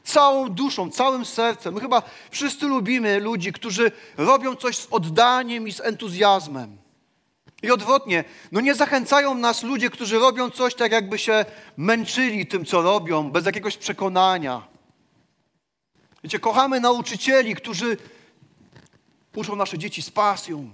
całą 0.04 0.50
duszą, 0.50 0.92
całym 0.92 1.26
sercem. 1.26 1.74
My 1.74 1.82
chyba 1.82 2.02
wszyscy 2.32 2.68
lubimy 2.68 3.20
ludzi, 3.20 3.54
którzy 3.54 3.92
robią 4.18 4.56
coś 4.56 4.78
z 4.78 4.88
oddaniem 4.92 5.68
i 5.68 5.72
z 5.72 5.80
entuzjazmem. 5.80 6.78
I 7.62 7.72
odwrotnie, 7.72 8.24
no 8.52 8.62
nie 8.62 8.76
zachęcają 8.76 9.36
nas 9.36 9.64
ludzie, 9.64 9.90
którzy 9.90 10.20
robią 10.20 10.50
coś 10.50 10.76
tak, 10.76 10.92
jakby 10.92 11.18
się 11.18 11.46
męczyli 11.78 12.48
tym, 12.48 12.66
co 12.66 12.82
robią, 12.82 13.32
bez 13.32 13.46
jakiegoś 13.46 13.78
przekonania. 13.78 14.68
Wiecie, 16.24 16.40
kochamy 16.40 16.80
nauczycieli, 16.80 17.56
którzy 17.56 17.98
uczą 19.36 19.56
nasze 19.56 19.78
dzieci 19.78 20.02
z 20.02 20.10
pasją. 20.10 20.72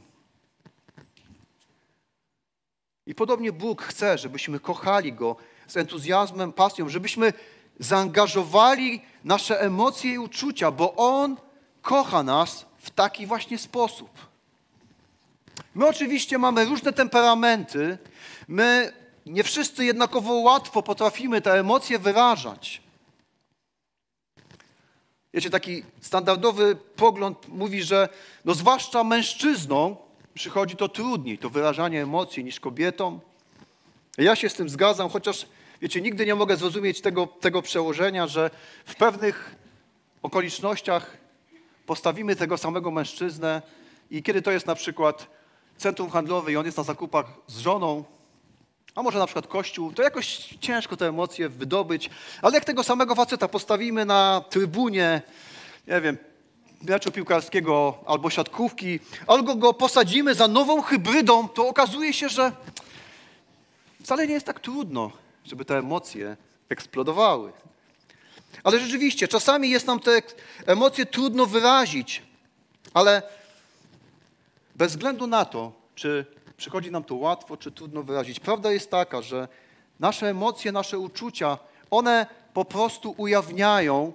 I 3.10 3.16
podobnie 3.16 3.51
Bóg 3.51 3.82
chce, 3.82 4.18
żebyśmy 4.18 4.60
kochali 4.60 5.13
Go 5.13 5.36
z 5.68 5.78
entuzjazmem, 5.78 6.54
pasją, 6.54 6.89
żebyśmy 6.89 7.34
zaangażowali 7.80 9.01
nasze 9.24 9.62
emocje 9.62 10.13
i 10.13 10.18
uczucia, 10.18 10.72
bo 10.72 10.96
On 10.96 11.38
kocha 11.82 12.24
nas 12.24 12.66
w 12.78 12.89
taki 12.89 13.25
właśnie 13.25 13.58
sposób. 13.58 14.10
My 15.75 15.88
oczywiście 15.88 16.38
mamy 16.38 16.66
różne 16.66 16.94
temperamenty, 16.94 17.98
my 18.48 18.94
nie 19.25 19.44
wszyscy 19.44 19.86
jednakowo 19.86 20.34
łatwo 20.34 20.84
potrafimy 20.84 21.42
te 21.42 21.54
emocje 21.54 22.00
wyrażać. 22.00 22.82
Wiecie, 25.34 25.50
taki 25.50 25.84
standardowy 26.01 26.75
pogląd 26.75 27.48
mówi, 27.48 27.84
że 27.84 28.10
no 28.46 28.54
zwłaszcza 28.54 29.04
mężczyznom 29.04 29.96
przychodzi 30.39 30.75
to 30.75 30.89
trudniej, 30.89 31.38
to 31.38 31.50
wyrażanie 31.50 32.01
emocji 32.01 32.43
niż 32.43 32.60
kobietom. 32.60 33.19
Ja 34.17 34.36
się 34.36 34.50
z 34.50 34.53
tym 34.53 34.69
zgadzam, 34.69 35.10
chociaż 35.10 35.46
wiecie, 35.81 36.01
nigdy 36.01 36.25
nie 36.25 36.36
mogę 36.36 36.58
zrozumieć 36.58 37.01
tego, 37.01 37.27
tego 37.27 37.62
przełożenia, 37.62 38.27
że 38.27 38.50
w 38.86 38.96
pewnych 38.96 39.55
okolicznościach 40.24 41.17
postawimy 41.86 42.36
tego 42.36 42.58
samego 42.58 42.91
mężczyznę 42.91 43.62
i 44.12 44.24
kiedy 44.24 44.41
to 44.41 44.51
jest 44.51 44.67
na 44.67 44.75
przykład 44.75 45.27
centrum 45.77 46.10
handlowe 46.10 46.51
i 46.51 46.58
on 46.58 46.65
jest 46.65 46.77
na 46.77 46.84
zakupach 46.84 47.25
z 47.48 47.58
żoną, 47.58 48.03
a 48.96 49.03
może 49.03 49.19
na 49.19 49.25
przykład 49.25 49.48
kościół, 49.48 49.93
to 49.93 50.03
jakoś 50.03 50.27
ciężko 50.62 50.98
te 50.98 51.08
emocje 51.08 51.50
wydobyć, 51.50 52.10
ale 52.41 52.55
jak 52.55 52.65
tego 52.65 52.84
samego 52.84 53.15
faceta 53.15 53.48
postawimy 53.48 54.05
na 54.05 54.43
trybunie, 54.50 55.22
nie 55.88 56.01
wiem, 56.01 56.17
meczu 56.81 57.12
piłkarskiego 57.12 57.98
albo 58.05 58.29
siatkówki, 58.29 59.00
albo 59.27 59.55
go 59.55 59.74
posadzimy 59.74 60.36
za 60.36 60.48
nową 60.48 60.81
hybrydą, 60.81 61.48
to 61.48 61.67
okazuje 61.67 62.13
się, 62.13 62.29
że 62.29 62.51
wcale 64.03 64.27
nie 64.27 64.33
jest 64.33 64.45
tak 64.45 64.59
trudno, 64.59 65.12
żeby 65.45 65.65
te 65.65 65.77
emocje 65.77 66.38
eksplodowały. 66.69 67.51
Ale 68.63 68.80
rzeczywiście, 68.80 69.27
czasami 69.27 69.69
jest 69.69 69.88
nam 69.88 69.99
te 69.99 70.21
emocje 70.65 71.06
trudno 71.06 71.45
wyrazić, 71.45 72.21
ale 72.93 73.21
bez 74.75 74.91
względu 74.91 75.27
na 75.27 75.45
to, 75.45 75.71
czy 75.95 76.25
przychodzi 76.58 76.91
nam 76.91 77.04
to 77.04 77.15
łatwo, 77.15 77.58
czy 77.58 77.71
trudno 77.71 78.04
wyrazić, 78.04 78.39
prawda 78.39 78.71
jest 78.71 78.91
taka, 78.91 79.21
że 79.21 79.47
nasze 79.99 80.30
emocje, 80.30 80.71
nasze 80.71 80.99
uczucia, 80.99 81.58
one 81.91 82.25
po 82.54 82.65
prostu 82.65 83.13
ujawniają, 83.17 84.13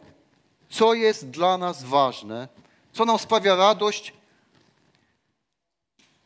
co 0.75 0.95
jest 0.95 1.31
dla 1.31 1.59
nas 1.59 1.85
ważne, 1.85 2.49
co 2.93 3.05
nam 3.05 3.19
sprawia 3.19 3.57
radość, 3.57 4.13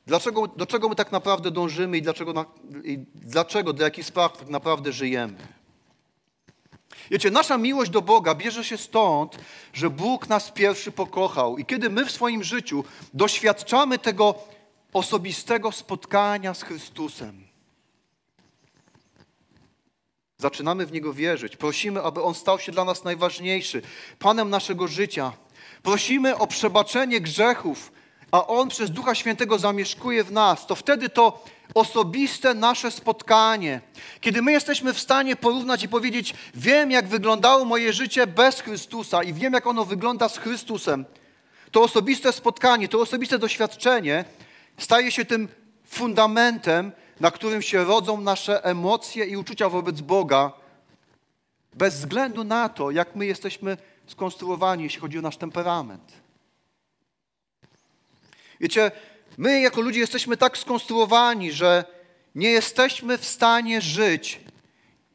dlaczego, 0.06 0.46
do 0.46 0.66
czego 0.66 0.88
my 0.88 0.94
tak 0.94 1.12
naprawdę 1.12 1.50
dążymy 1.50 1.98
i 1.98 2.02
dlaczego, 2.02 2.44
i 2.84 2.98
dlaczego 3.14 3.72
do 3.72 3.84
jakich 3.84 4.06
spraw 4.06 4.38
tak 4.38 4.48
naprawdę 4.48 4.92
żyjemy. 4.92 5.36
Wiecie, 7.10 7.30
nasza 7.30 7.58
miłość 7.58 7.90
do 7.90 8.02
Boga 8.02 8.34
bierze 8.34 8.64
się 8.64 8.76
stąd, 8.76 9.38
że 9.72 9.90
Bóg 9.90 10.28
nas 10.28 10.50
pierwszy 10.50 10.92
pokochał. 10.92 11.58
I 11.58 11.64
kiedy 11.64 11.90
my 11.90 12.06
w 12.06 12.10
swoim 12.10 12.44
życiu 12.44 12.84
doświadczamy 13.14 13.98
tego 13.98 14.34
osobistego 14.92 15.72
spotkania 15.72 16.54
z 16.54 16.62
Chrystusem, 16.62 17.47
zaczynamy 20.40 20.86
w 20.86 20.92
Niego 20.92 21.12
wierzyć. 21.12 21.56
Prosimy, 21.56 22.02
aby 22.02 22.22
On 22.22 22.34
stał 22.34 22.58
się 22.58 22.72
dla 22.72 22.84
nas 22.84 23.04
najważniejszy, 23.04 23.82
Panem 24.18 24.50
naszego 24.50 24.88
życia. 24.88 25.32
Prosimy 25.82 26.36
o 26.36 26.46
przebaczenie 26.46 27.20
grzechów, 27.20 27.92
a 28.30 28.46
On 28.46 28.68
przez 28.68 28.90
Ducha 28.90 29.14
Świętego 29.14 29.58
zamieszkuje 29.58 30.24
w 30.24 30.32
nas. 30.32 30.66
To 30.66 30.74
wtedy 30.74 31.08
to 31.08 31.44
osobiste 31.74 32.54
nasze 32.54 32.90
spotkanie, 32.90 33.80
kiedy 34.20 34.42
my 34.42 34.52
jesteśmy 34.52 34.92
w 34.94 35.00
stanie 35.00 35.36
porównać 35.36 35.82
i 35.82 35.88
powiedzieć: 35.88 36.34
Wiem, 36.54 36.90
jak 36.90 37.08
wyglądało 37.08 37.64
moje 37.64 37.92
życie 37.92 38.26
bez 38.26 38.60
Chrystusa 38.60 39.22
i 39.22 39.32
wiem, 39.32 39.52
jak 39.52 39.66
ono 39.66 39.84
wygląda 39.84 40.28
z 40.28 40.38
Chrystusem. 40.38 41.04
To 41.70 41.82
osobiste 41.82 42.32
spotkanie, 42.32 42.88
to 42.88 43.00
osobiste 43.00 43.38
doświadczenie 43.38 44.24
staje 44.76 45.12
się 45.12 45.24
tym 45.24 45.48
fundamentem, 45.84 46.92
na 47.20 47.30
którym 47.30 47.62
się 47.62 47.84
rodzą 47.84 48.20
nasze 48.20 48.64
emocje 48.64 49.24
i 49.24 49.36
uczucia 49.36 49.68
wobec 49.68 50.00
Boga, 50.00 50.52
bez 51.74 51.94
względu 51.94 52.44
na 52.44 52.68
to, 52.68 52.90
jak 52.90 53.16
my 53.16 53.26
jesteśmy 53.26 53.76
skonstruowani, 54.06 54.84
jeśli 54.84 55.00
chodzi 55.00 55.18
o 55.18 55.22
nasz 55.22 55.36
temperament. 55.36 56.12
Wiecie, 58.60 58.90
My 59.38 59.60
jako 59.60 59.80
ludzie 59.80 60.00
jesteśmy 60.00 60.36
tak 60.36 60.58
skonstruowani, 60.58 61.52
że 61.52 61.84
nie 62.34 62.50
jesteśmy 62.50 63.18
w 63.18 63.24
stanie 63.24 63.80
żyć 63.80 64.40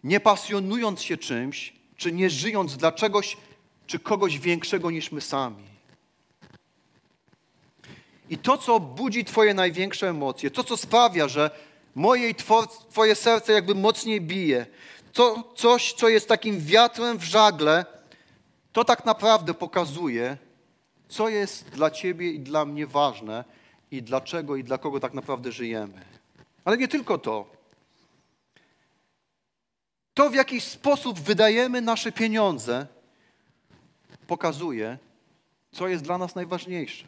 nie 0.03 0.19
pasjonując 0.19 1.01
się 1.01 1.17
czymś, 1.17 1.73
czy 1.97 2.11
nie 2.11 2.29
żyjąc 2.29 2.77
dla 2.77 2.91
czegoś, 2.91 3.37
czy 3.87 3.99
kogoś 3.99 4.39
większego 4.39 4.91
niż 4.91 5.11
my 5.11 5.21
sami. 5.21 5.63
I 8.29 8.37
to, 8.37 8.57
co 8.57 8.79
budzi 8.79 9.25
Twoje 9.25 9.53
największe 9.53 10.09
emocje, 10.09 10.51
to, 10.51 10.63
co 10.63 10.77
sprawia, 10.77 11.27
że 11.27 11.51
moje 11.95 12.29
i 12.29 12.35
Twoje 12.89 13.15
serce 13.15 13.53
jakby 13.53 13.75
mocniej 13.75 14.21
bije, 14.21 14.65
to 15.13 15.53
coś, 15.55 15.93
co 15.93 16.09
jest 16.09 16.27
takim 16.27 16.59
wiatrem 16.59 17.17
w 17.17 17.23
żagle, 17.23 17.85
to 18.71 18.85
tak 18.85 19.05
naprawdę 19.05 19.53
pokazuje, 19.53 20.37
co 21.09 21.29
jest 21.29 21.69
dla 21.69 21.91
Ciebie 21.91 22.31
i 22.31 22.39
dla 22.39 22.65
mnie 22.65 22.87
ważne 22.87 23.43
i 23.91 24.03
dlaczego 24.03 24.55
i 24.55 24.63
dla 24.63 24.77
kogo 24.77 24.99
tak 24.99 25.13
naprawdę 25.13 25.51
żyjemy. 25.51 26.05
Ale 26.65 26.77
nie 26.77 26.87
tylko 26.87 27.17
to. 27.17 27.45
To, 30.13 30.29
w 30.29 30.35
jaki 30.35 30.61
sposób 30.61 31.19
wydajemy 31.19 31.81
nasze 31.81 32.11
pieniądze, 32.11 32.87
pokazuje, 34.27 34.97
co 35.71 35.87
jest 35.87 36.03
dla 36.03 36.17
nas 36.17 36.35
najważniejsze. 36.35 37.05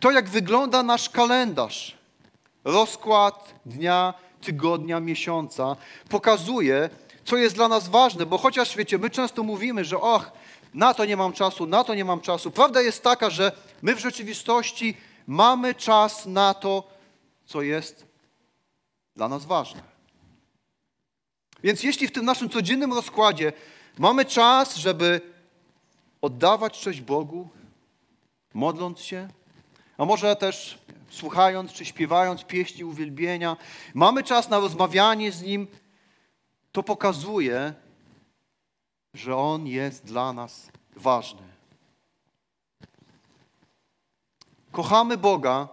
To, 0.00 0.10
jak 0.10 0.28
wygląda 0.28 0.82
nasz 0.82 1.10
kalendarz, 1.10 1.98
rozkład 2.64 3.54
dnia, 3.66 4.14
tygodnia, 4.40 5.00
miesiąca, 5.00 5.76
pokazuje, 6.08 6.90
co 7.24 7.36
jest 7.36 7.54
dla 7.54 7.68
nas 7.68 7.88
ważne, 7.88 8.26
bo 8.26 8.38
chociaż 8.38 8.76
wiecie, 8.76 8.98
my 8.98 9.10
często 9.10 9.42
mówimy, 9.42 9.84
że 9.84 10.00
och, 10.00 10.32
na 10.74 10.94
to 10.94 11.04
nie 11.04 11.16
mam 11.16 11.32
czasu, 11.32 11.66
na 11.66 11.84
to 11.84 11.94
nie 11.94 12.04
mam 12.04 12.20
czasu. 12.20 12.50
Prawda 12.50 12.80
jest 12.80 13.02
taka, 13.02 13.30
że 13.30 13.52
my 13.82 13.94
w 13.94 13.98
rzeczywistości 13.98 14.96
mamy 15.26 15.74
czas 15.74 16.26
na 16.26 16.54
to, 16.54 16.88
co 17.46 17.62
jest 17.62 18.06
dla 19.16 19.28
nas 19.28 19.44
ważne. 19.44 19.82
Więc 21.62 21.82
jeśli 21.82 22.08
w 22.08 22.12
tym 22.12 22.24
naszym 22.24 22.48
codziennym 22.48 22.92
rozkładzie 22.92 23.52
mamy 23.98 24.24
czas, 24.24 24.76
żeby 24.76 25.20
oddawać 26.20 26.80
cześć 26.80 27.00
Bogu, 27.00 27.48
modląc 28.54 29.00
się, 29.00 29.28
a 29.98 30.04
może 30.04 30.36
też 30.36 30.78
słuchając 31.10 31.72
czy 31.72 31.84
śpiewając 31.84 32.44
pieśni 32.44 32.84
uwielbienia, 32.84 33.56
mamy 33.94 34.22
czas 34.22 34.48
na 34.48 34.58
rozmawianie 34.58 35.32
z 35.32 35.42
Nim, 35.42 35.66
to 36.72 36.82
pokazuje, 36.82 37.74
że 39.14 39.36
On 39.36 39.66
jest 39.66 40.04
dla 40.04 40.32
nas 40.32 40.70
ważny. 40.96 41.42
Kochamy 44.72 45.18
Boga, 45.18 45.68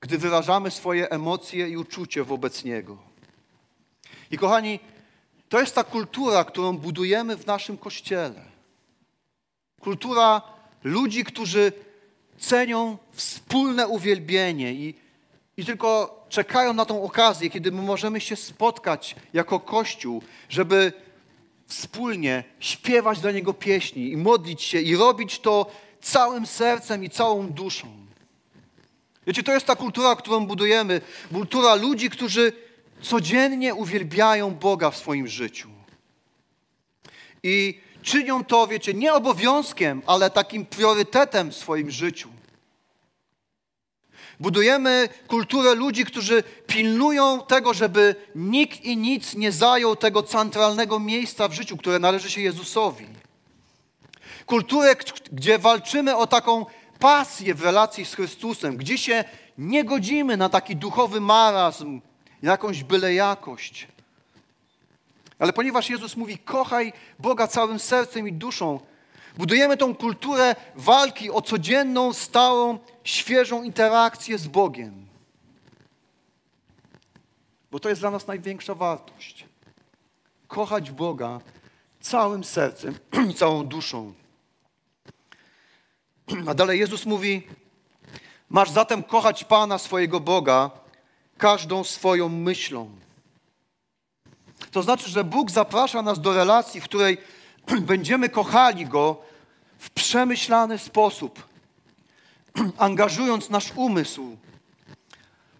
gdy 0.00 0.18
wyrażamy 0.18 0.70
swoje 0.70 1.10
emocje 1.10 1.68
i 1.68 1.76
uczucie 1.76 2.24
wobec 2.24 2.64
Niego. 2.64 2.98
I 4.30 4.38
kochani, 4.38 4.80
to 5.48 5.60
jest 5.60 5.74
ta 5.74 5.84
kultura, 5.84 6.44
którą 6.44 6.78
budujemy 6.78 7.36
w 7.36 7.46
naszym 7.46 7.78
kościele. 7.78 8.44
Kultura 9.80 10.42
ludzi, 10.84 11.24
którzy 11.24 11.72
cenią 12.42 12.98
wspólne 13.12 13.88
uwielbienie 13.88 14.72
i, 14.72 14.94
i 15.56 15.64
tylko 15.64 16.24
czekają 16.28 16.72
na 16.72 16.84
tą 16.84 17.02
okazję, 17.02 17.50
kiedy 17.50 17.72
my 17.72 17.82
możemy 17.82 18.20
się 18.20 18.36
spotkać 18.36 19.16
jako 19.32 19.60
Kościół, 19.60 20.22
żeby 20.48 20.92
wspólnie 21.66 22.44
śpiewać 22.60 23.20
dla 23.20 23.30
Niego 23.30 23.54
pieśni 23.54 24.12
i 24.12 24.16
modlić 24.16 24.62
się 24.62 24.80
i 24.80 24.96
robić 24.96 25.38
to 25.38 25.70
całym 26.00 26.46
sercem 26.46 27.04
i 27.04 27.10
całą 27.10 27.48
duszą. 27.48 27.88
Wiecie, 29.26 29.42
to 29.42 29.52
jest 29.52 29.66
ta 29.66 29.76
kultura, 29.76 30.16
którą 30.16 30.46
budujemy. 30.46 31.00
Kultura 31.32 31.74
ludzi, 31.74 32.10
którzy 32.10 32.52
codziennie 33.02 33.74
uwielbiają 33.74 34.50
Boga 34.50 34.90
w 34.90 34.96
swoim 34.96 35.28
życiu. 35.28 35.68
I 37.42 37.80
czynią 38.02 38.44
to, 38.44 38.66
wiecie, 38.66 38.94
nie 38.94 39.14
obowiązkiem, 39.14 40.02
ale 40.06 40.30
takim 40.30 40.66
priorytetem 40.66 41.50
w 41.50 41.56
swoim 41.56 41.90
życiu. 41.90 42.28
Budujemy 44.40 45.08
kulturę 45.28 45.74
ludzi, 45.74 46.04
którzy 46.04 46.42
pilnują 46.66 47.40
tego, 47.40 47.74
żeby 47.74 48.14
nikt 48.34 48.80
i 48.80 48.96
nic 48.96 49.34
nie 49.34 49.52
zajął 49.52 49.96
tego 49.96 50.22
centralnego 50.22 51.00
miejsca 51.00 51.48
w 51.48 51.52
życiu, 51.52 51.76
które 51.76 51.98
należy 51.98 52.30
się 52.30 52.40
Jezusowi. 52.40 53.06
Kulturę, 54.46 54.96
gdzie 55.32 55.58
walczymy 55.58 56.16
o 56.16 56.26
taką 56.26 56.66
pasję 56.98 57.54
w 57.54 57.62
relacji 57.62 58.04
z 58.04 58.14
Chrystusem, 58.14 58.76
gdzie 58.76 58.98
się 58.98 59.24
nie 59.58 59.84
godzimy 59.84 60.36
na 60.36 60.48
taki 60.48 60.76
duchowy 60.76 61.20
marazm, 61.20 62.00
jakąś 62.42 62.84
byle 62.84 63.14
jakość. 63.14 63.88
Ale 65.42 65.52
ponieważ 65.52 65.90
Jezus 65.90 66.16
mówi, 66.16 66.38
kochaj 66.38 66.92
Boga 67.18 67.46
całym 67.46 67.78
sercem 67.78 68.28
i 68.28 68.32
duszą, 68.32 68.80
budujemy 69.36 69.76
tą 69.76 69.94
kulturę 69.94 70.54
walki 70.74 71.30
o 71.30 71.42
codzienną, 71.42 72.12
stałą, 72.12 72.78
świeżą 73.04 73.62
interakcję 73.62 74.38
z 74.38 74.46
Bogiem. 74.46 75.06
Bo 77.70 77.80
to 77.80 77.88
jest 77.88 78.00
dla 78.00 78.10
nas 78.10 78.26
największa 78.26 78.74
wartość. 78.74 79.44
Kochać 80.48 80.90
Boga 80.90 81.40
całym 82.00 82.44
sercem 82.44 82.98
i 83.30 83.34
całą 83.42 83.66
duszą. 83.66 84.12
A 86.48 86.54
dalej 86.54 86.80
Jezus 86.80 87.06
mówi: 87.06 87.46
Masz 88.48 88.70
zatem 88.70 89.02
kochać 89.02 89.44
Pana 89.44 89.78
swojego 89.78 90.20
Boga 90.20 90.70
każdą 91.38 91.84
swoją 91.84 92.28
myślą. 92.28 93.02
To 94.72 94.82
znaczy, 94.82 95.10
że 95.10 95.24
Bóg 95.24 95.50
zaprasza 95.50 96.02
nas 96.02 96.20
do 96.20 96.32
relacji, 96.32 96.80
w 96.80 96.84
której 96.84 97.18
będziemy 97.80 98.28
kochali 98.28 98.86
Go 98.86 99.16
w 99.78 99.90
przemyślany 99.90 100.78
sposób, 100.78 101.46
angażując 102.78 103.50
nasz 103.50 103.72
umysł. 103.76 104.36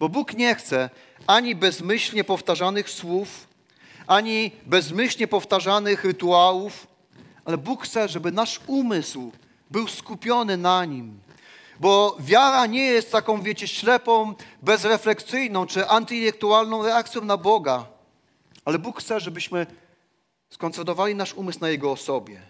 Bo 0.00 0.08
Bóg 0.08 0.34
nie 0.34 0.54
chce 0.54 0.90
ani 1.26 1.54
bezmyślnie 1.54 2.24
powtarzanych 2.24 2.90
słów, 2.90 3.46
ani 4.06 4.50
bezmyślnie 4.66 5.28
powtarzanych 5.28 6.04
rytuałów, 6.04 6.86
ale 7.44 7.58
Bóg 7.58 7.84
chce, 7.84 8.08
żeby 8.08 8.32
nasz 8.32 8.60
umysł 8.66 9.32
był 9.70 9.88
skupiony 9.88 10.56
na 10.56 10.84
Nim. 10.84 11.20
Bo 11.80 12.16
wiara 12.20 12.66
nie 12.66 12.84
jest 12.84 13.12
taką, 13.12 13.42
wiecie, 13.42 13.68
ślepą, 13.68 14.34
bezrefleksyjną 14.62 15.66
czy 15.66 15.88
antyintelektualną 15.88 16.82
reakcją 16.82 17.24
na 17.24 17.36
Boga. 17.36 17.91
Ale 18.64 18.78
Bóg 18.78 19.00
chce, 19.00 19.20
żebyśmy 19.20 19.66
skoncentrowali 20.50 21.14
nasz 21.14 21.34
umysł 21.34 21.60
na 21.60 21.68
Jego 21.68 21.92
osobie. 21.92 22.40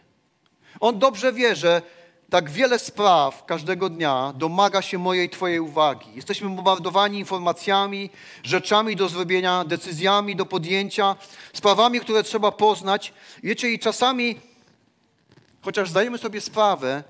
On 0.81 0.99
dobrze 0.99 1.33
wie, 1.33 1.57
że 1.57 1.83
tak 2.31 2.51
wiele 2.51 2.79
spraw 2.79 3.45
każdego 3.45 3.89
dnia 3.89 4.33
domaga 4.37 4.83
się 4.83 4.99
mojej 4.99 5.31
Twojej 5.31 5.61
uwagi. 5.61 6.09
Jesteśmy 6.15 6.49
bombardowani 6.49 7.19
informacjami, 7.19 8.11
rzeczami 8.43 8.97
do 8.97 9.09
zrobienia, 9.09 9.65
decyzjami 9.65 10.37
do 10.37 10.47
podjęcia, 10.47 11.17
sprawami, 11.53 12.01
które 12.01 12.23
trzeba 12.23 12.53
poznać. 12.53 13.13
Wiecie, 13.43 13.73
i 13.73 13.79
czasami, 13.79 14.41
chociaż 15.63 15.91
zdajemy 15.91 16.19
sobie 16.19 16.41
sprawę, 16.41 17.05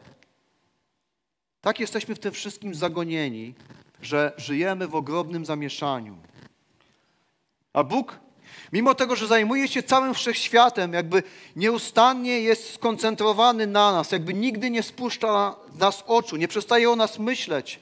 tak 1.61 1.81
jesteśmy 1.81 2.15
w 2.15 2.19
tym 2.19 2.33
wszystkim 2.33 2.75
zagonieni, 2.75 3.55
że 4.01 4.33
żyjemy 4.37 4.89
w 4.89 4.95
ogromnym 4.95 5.45
zamieszaniu. 5.45 6.17
A 7.73 7.85
Bóg, 7.85 8.19
mimo 8.73 8.95
tego, 8.95 9.17
że 9.17 9.27
zajmuje 9.27 9.69
się 9.69 9.83
całym 9.83 10.15
wszechświatem, 10.15 10.93
jakby 10.93 11.23
nieustannie 11.57 12.41
jest 12.41 12.75
skoncentrowany 12.75 13.67
na 13.67 13.93
nas, 13.93 14.13
jakby 14.13 14.35
nigdy 14.35 14.71
nie 14.71 14.83
spuszcza 14.83 15.55
nas 15.79 16.05
oczu, 16.07 16.37
nie 16.37 16.49
przestaje 16.49 16.91
o 16.91 16.97
nas 16.97 17.19
myśleć. 17.19 17.81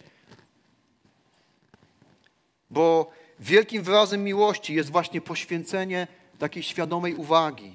Bo 2.70 3.11
wielkim 3.40 3.83
wyrazem 3.83 4.24
miłości 4.24 4.74
jest 4.74 4.90
właśnie 4.90 5.20
poświęcenie 5.20 6.06
takiej 6.38 6.62
świadomej 6.62 7.14
uwagi. 7.14 7.72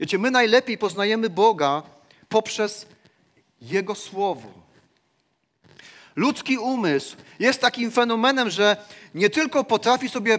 Wiecie, 0.00 0.18
my 0.18 0.30
najlepiej 0.30 0.78
poznajemy 0.78 1.30
Boga 1.30 1.82
poprzez 2.28 2.86
Jego 3.60 3.94
Słowo. 3.94 4.48
Ludzki 6.16 6.58
umysł 6.58 7.16
jest 7.38 7.60
takim 7.60 7.90
fenomenem, 7.90 8.50
że 8.50 8.76
nie 9.14 9.30
tylko 9.30 9.64
potrafi 9.64 10.08
sobie 10.08 10.38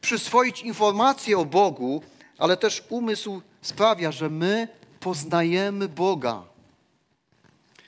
przyswoić 0.00 0.62
informacje 0.62 1.38
o 1.38 1.44
Bogu, 1.44 2.02
ale 2.38 2.56
też 2.56 2.82
umysł 2.88 3.42
sprawia, 3.62 4.12
że 4.12 4.30
my 4.30 4.68
poznajemy 5.00 5.88
Boga. 5.88 6.42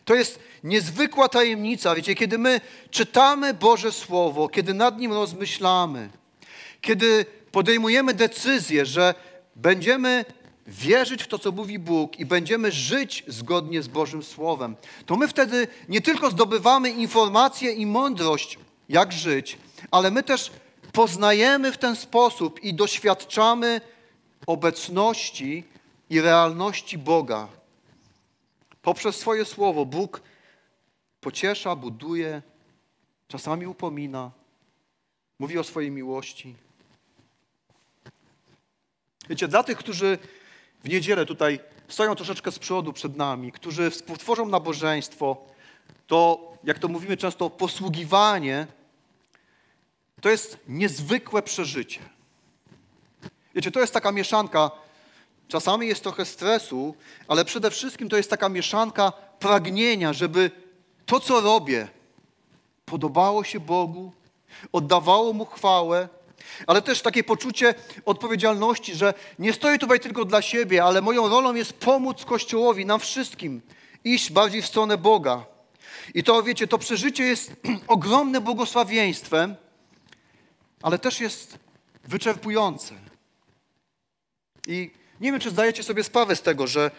To 0.04 0.14
jest 0.14 0.38
niezwykła 0.64 1.28
tajemnica, 1.28 1.94
wiecie, 1.94 2.14
kiedy 2.14 2.38
my 2.38 2.60
czytamy 2.90 3.54
Boże 3.54 3.92
Słowo, 3.92 4.48
kiedy 4.48 4.74
nad 4.74 4.98
nim 4.98 5.12
rozmyślamy, 5.12 6.10
kiedy 6.80 7.26
podejmujemy 7.52 8.14
decyzję, 8.14 8.86
że 8.86 9.14
będziemy 9.56 10.24
wierzyć 10.66 11.22
w 11.22 11.26
to, 11.26 11.38
co 11.38 11.52
mówi 11.52 11.78
Bóg 11.78 12.18
i 12.18 12.26
będziemy 12.26 12.72
żyć 12.72 13.24
zgodnie 13.28 13.82
z 13.82 13.88
Bożym 13.88 14.22
Słowem, 14.22 14.76
to 15.06 15.16
my 15.16 15.28
wtedy 15.28 15.68
nie 15.88 16.00
tylko 16.00 16.30
zdobywamy 16.30 16.90
informacje 16.90 17.72
i 17.72 17.86
mądrość, 17.86 18.58
jak 18.88 19.12
żyć, 19.12 19.58
ale 19.90 20.10
my 20.10 20.22
też 20.22 20.50
poznajemy 20.92 21.72
w 21.72 21.78
ten 21.78 21.96
sposób 21.96 22.60
i 22.62 22.74
doświadczamy 22.74 23.80
obecności 24.46 25.64
i 26.10 26.20
realności 26.20 26.98
Boga. 26.98 27.48
Poprzez 28.82 29.16
swoje 29.16 29.44
słowo 29.44 29.86
Bóg 29.86 30.22
pociesza, 31.20 31.76
buduje, 31.76 32.42
czasami 33.28 33.66
upomina, 33.66 34.30
mówi 35.38 35.58
o 35.58 35.64
swojej 35.64 35.90
miłości. 35.90 36.54
Wiecie, 39.28 39.48
dla 39.48 39.62
tych, 39.62 39.78
którzy 39.78 40.18
w 40.84 40.88
niedzielę 40.88 41.26
tutaj 41.26 41.60
stoją 41.88 42.14
troszeczkę 42.14 42.52
z 42.52 42.58
przodu 42.58 42.92
przed 42.92 43.16
nami, 43.16 43.52
którzy 43.52 43.90
współtworzą 43.90 44.48
nabożeństwo, 44.48 45.36
to, 46.06 46.52
jak 46.64 46.78
to 46.78 46.88
mówimy 46.88 47.16
często, 47.16 47.50
posługiwanie, 47.50 48.66
to 50.22 50.30
jest 50.30 50.58
niezwykłe 50.68 51.42
przeżycie. 51.42 52.00
Wiecie, 53.54 53.70
to 53.70 53.80
jest 53.80 53.94
taka 53.94 54.12
mieszanka, 54.12 54.70
czasami 55.48 55.86
jest 55.86 56.02
trochę 56.02 56.24
stresu, 56.24 56.94
ale 57.28 57.44
przede 57.44 57.70
wszystkim 57.70 58.08
to 58.08 58.16
jest 58.16 58.30
taka 58.30 58.48
mieszanka 58.48 59.12
pragnienia, 59.38 60.12
żeby 60.12 60.50
to, 61.06 61.20
co 61.20 61.40
robię, 61.40 61.88
podobało 62.84 63.44
się 63.44 63.60
Bogu, 63.60 64.12
oddawało 64.72 65.32
Mu 65.32 65.44
chwałę, 65.44 66.08
ale 66.66 66.82
też 66.82 67.02
takie 67.02 67.24
poczucie 67.24 67.74
odpowiedzialności, 68.04 68.94
że 68.94 69.14
nie 69.38 69.52
stoję 69.52 69.78
tutaj 69.78 70.00
tylko 70.00 70.24
dla 70.24 70.42
siebie, 70.42 70.84
ale 70.84 71.02
moją 71.02 71.28
rolą 71.28 71.54
jest 71.54 71.72
pomóc 71.72 72.24
Kościołowi, 72.24 72.86
nam 72.86 73.00
wszystkim, 73.00 73.60
iść 74.04 74.32
bardziej 74.32 74.62
w 74.62 74.66
stronę 74.66 74.98
Boga. 74.98 75.44
I 76.14 76.24
to, 76.24 76.42
wiecie, 76.42 76.66
to 76.66 76.78
przeżycie 76.78 77.24
jest 77.24 77.52
ogromnym 77.86 78.42
błogosławieństwem, 78.42 79.56
ale 80.82 80.98
też 80.98 81.20
jest 81.20 81.58
wyczerpujące. 82.04 82.94
I 84.66 84.90
nie 85.20 85.32
wiem, 85.32 85.40
czy 85.40 85.50
zdajecie 85.50 85.82
sobie 85.82 86.04
sprawę 86.04 86.36
z 86.36 86.42
tego, 86.42 86.66
że 86.66 86.90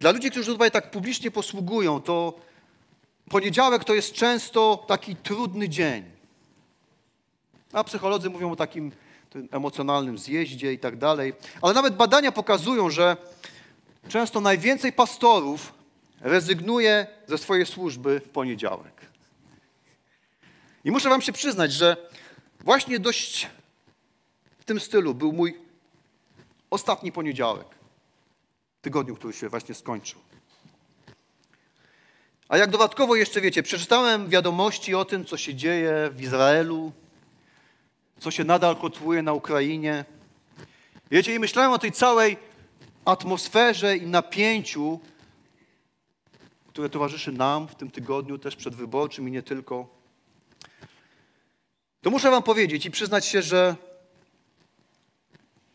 dla 0.00 0.10
ludzi, 0.10 0.30
którzy 0.30 0.52
tutaj 0.52 0.70
tak 0.70 0.90
publicznie 0.90 1.30
posługują, 1.30 2.00
to 2.00 2.40
poniedziałek 3.30 3.84
to 3.84 3.94
jest 3.94 4.12
często 4.12 4.84
taki 4.88 5.16
trudny 5.16 5.68
dzień. 5.68 6.04
A 7.72 7.84
psycholodzy 7.84 8.30
mówią 8.30 8.52
o 8.52 8.56
takim 8.56 8.92
emocjonalnym 9.50 10.18
zjeździe 10.18 10.72
i 10.72 10.78
tak 10.78 10.96
dalej. 10.96 11.32
Ale 11.62 11.74
nawet 11.74 11.96
badania 11.96 12.32
pokazują, 12.32 12.90
że 12.90 13.16
często 14.08 14.40
najwięcej 14.40 14.92
pastorów 14.92 15.72
rezygnuje 16.20 17.06
ze 17.26 17.38
swojej 17.38 17.66
służby 17.66 18.20
w 18.20 18.28
poniedziałek. 18.28 18.94
I 20.84 20.90
muszę 20.90 21.08
Wam 21.08 21.22
się 21.22 21.32
przyznać, 21.32 21.72
że 21.72 21.96
właśnie 22.64 22.98
dość 22.98 23.48
w 24.58 24.64
tym 24.64 24.80
stylu 24.80 25.14
był 25.14 25.32
mój 25.32 25.58
ostatni 26.70 27.12
poniedziałek 27.12 27.66
tygodniu, 28.82 29.16
który 29.16 29.32
się 29.32 29.48
właśnie 29.48 29.74
skończył. 29.74 30.20
A 32.48 32.56
jak 32.56 32.70
dodatkowo 32.70 33.16
jeszcze 33.16 33.40
wiecie, 33.40 33.62
przeczytałem 33.62 34.28
wiadomości 34.28 34.94
o 34.94 35.04
tym, 35.04 35.24
co 35.24 35.36
się 35.36 35.54
dzieje 35.54 36.10
w 36.12 36.22
Izraelu, 36.22 36.92
co 38.18 38.30
się 38.30 38.44
nadal 38.44 38.76
kotłuje 38.76 39.22
na 39.22 39.32
Ukrainie. 39.32 40.04
Wiecie, 41.10 41.34
i 41.34 41.38
myślałem 41.38 41.72
o 41.72 41.78
tej 41.78 41.92
całej 41.92 42.36
atmosferze 43.04 43.96
i 43.96 44.06
napięciu, 44.06 45.00
które 46.68 46.88
towarzyszy 46.88 47.32
nam 47.32 47.68
w 47.68 47.74
tym 47.74 47.90
tygodniu, 47.90 48.38
też 48.38 48.56
przedwyborczym 48.56 49.28
i 49.28 49.30
nie 49.30 49.42
tylko. 49.42 49.88
To 52.04 52.10
muszę 52.10 52.30
Wam 52.30 52.42
powiedzieć 52.42 52.86
i 52.86 52.90
przyznać 52.90 53.26
się, 53.26 53.42
że 53.42 53.76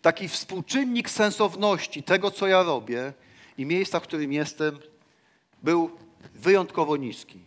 taki 0.01 0.27
współczynnik 0.27 1.09
sensowności 1.09 2.03
tego, 2.03 2.31
co 2.31 2.47
ja 2.47 2.63
robię 2.63 3.13
i 3.57 3.65
miejsca, 3.65 3.99
w 3.99 4.03
którym 4.03 4.33
jestem, 4.33 4.79
był 5.63 5.97
wyjątkowo 6.35 6.97
niski. 6.97 7.39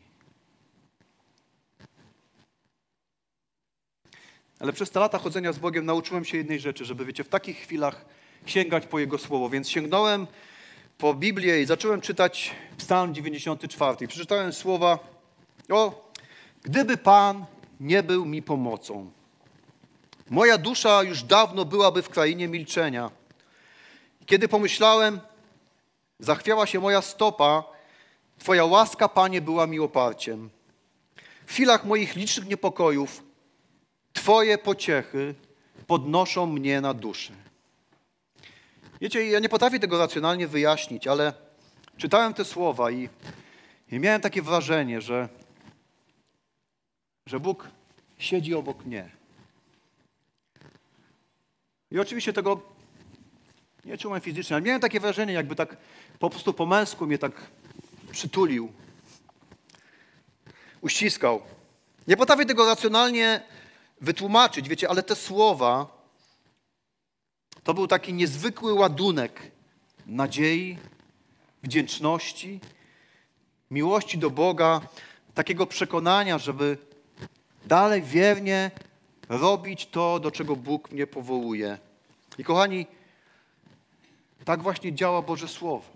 Ale 4.60 4.72
przez 4.72 4.90
te 4.90 5.00
lata 5.00 5.18
chodzenia 5.18 5.52
z 5.52 5.58
Bogiem 5.58 5.86
nauczyłem 5.86 6.24
się 6.24 6.36
jednej 6.36 6.60
rzeczy, 6.60 6.84
żeby, 6.84 7.04
wiecie, 7.04 7.24
w 7.24 7.28
takich 7.28 7.56
chwilach 7.56 8.04
sięgać 8.46 8.86
po 8.86 8.98
Jego 8.98 9.18
Słowo. 9.18 9.48
Więc 9.48 9.68
sięgnąłem 9.68 10.26
po 10.98 11.14
Biblię 11.14 11.62
i 11.62 11.66
zacząłem 11.66 12.00
czytać 12.00 12.54
Psalm 12.78 13.14
94. 13.14 14.08
Przeczytałem 14.08 14.52
słowa 14.52 14.98
o, 15.70 16.10
gdyby 16.62 16.96
Pan 16.96 17.44
nie 17.82 18.02
był 18.02 18.24
mi 18.24 18.42
pomocą. 18.42 19.10
Moja 20.30 20.58
dusza 20.58 21.02
już 21.02 21.22
dawno 21.22 21.64
byłaby 21.64 22.02
w 22.02 22.08
krainie 22.08 22.48
milczenia. 22.48 23.10
Kiedy 24.26 24.48
pomyślałem, 24.48 25.20
zachwiała 26.18 26.66
się 26.66 26.80
moja 26.80 27.02
stopa, 27.02 27.64
Twoja 28.38 28.64
łaska, 28.64 29.08
Panie, 29.08 29.40
była 29.40 29.66
mi 29.66 29.80
oparciem. 29.80 30.50
W 31.46 31.52
chwilach 31.52 31.84
moich 31.84 32.16
licznych 32.16 32.48
niepokojów 32.48 33.22
Twoje 34.12 34.58
pociechy 34.58 35.34
podnoszą 35.86 36.46
mnie 36.46 36.80
na 36.80 36.94
duszę. 36.94 37.32
Wiecie, 39.00 39.26
ja 39.26 39.38
nie 39.38 39.48
potrafię 39.48 39.78
tego 39.78 39.98
racjonalnie 39.98 40.48
wyjaśnić, 40.48 41.06
ale 41.06 41.32
czytałem 41.96 42.34
te 42.34 42.44
słowa 42.44 42.90
i, 42.90 43.08
i 43.92 43.98
miałem 43.98 44.20
takie 44.20 44.42
wrażenie, 44.42 45.00
że, 45.00 45.28
że 47.26 47.40
Bóg 47.40 47.68
siedzi 48.18 48.54
obok 48.54 48.84
mnie. 48.84 49.10
I 51.90 51.98
oczywiście 51.98 52.32
tego 52.32 52.60
nie 53.84 53.98
czułem 53.98 54.20
fizycznie, 54.20 54.56
ale 54.56 54.62
miałem 54.62 54.80
takie 54.80 55.00
wrażenie, 55.00 55.32
jakby 55.32 55.56
tak 55.56 55.76
po 56.18 56.30
prostu 56.30 56.54
po 56.54 56.66
męsku 56.66 57.06
mnie 57.06 57.18
tak 57.18 57.32
przytulił, 58.12 58.72
uściskał. 60.80 61.42
Nie 62.08 62.16
potrafię 62.16 62.46
tego 62.46 62.66
racjonalnie 62.66 63.42
wytłumaczyć, 64.00 64.68
wiecie, 64.68 64.88
ale 64.88 65.02
te 65.02 65.16
słowa 65.16 66.02
to 67.64 67.74
był 67.74 67.86
taki 67.86 68.14
niezwykły 68.14 68.74
ładunek 68.74 69.50
nadziei, 70.06 70.78
wdzięczności, 71.62 72.60
miłości 73.70 74.18
do 74.18 74.30
Boga, 74.30 74.80
takiego 75.34 75.66
przekonania, 75.66 76.38
żeby 76.38 76.78
dalej 77.66 78.02
wiernie 78.02 78.70
robić 79.28 79.86
to, 79.86 80.20
do 80.20 80.30
czego 80.30 80.56
Bóg 80.56 80.90
mnie 80.90 81.06
powołuje. 81.06 81.78
I 82.38 82.44
kochani, 82.44 82.86
tak 84.44 84.62
właśnie 84.62 84.92
działa 84.92 85.22
Boże 85.22 85.48
Słowo. 85.48 85.92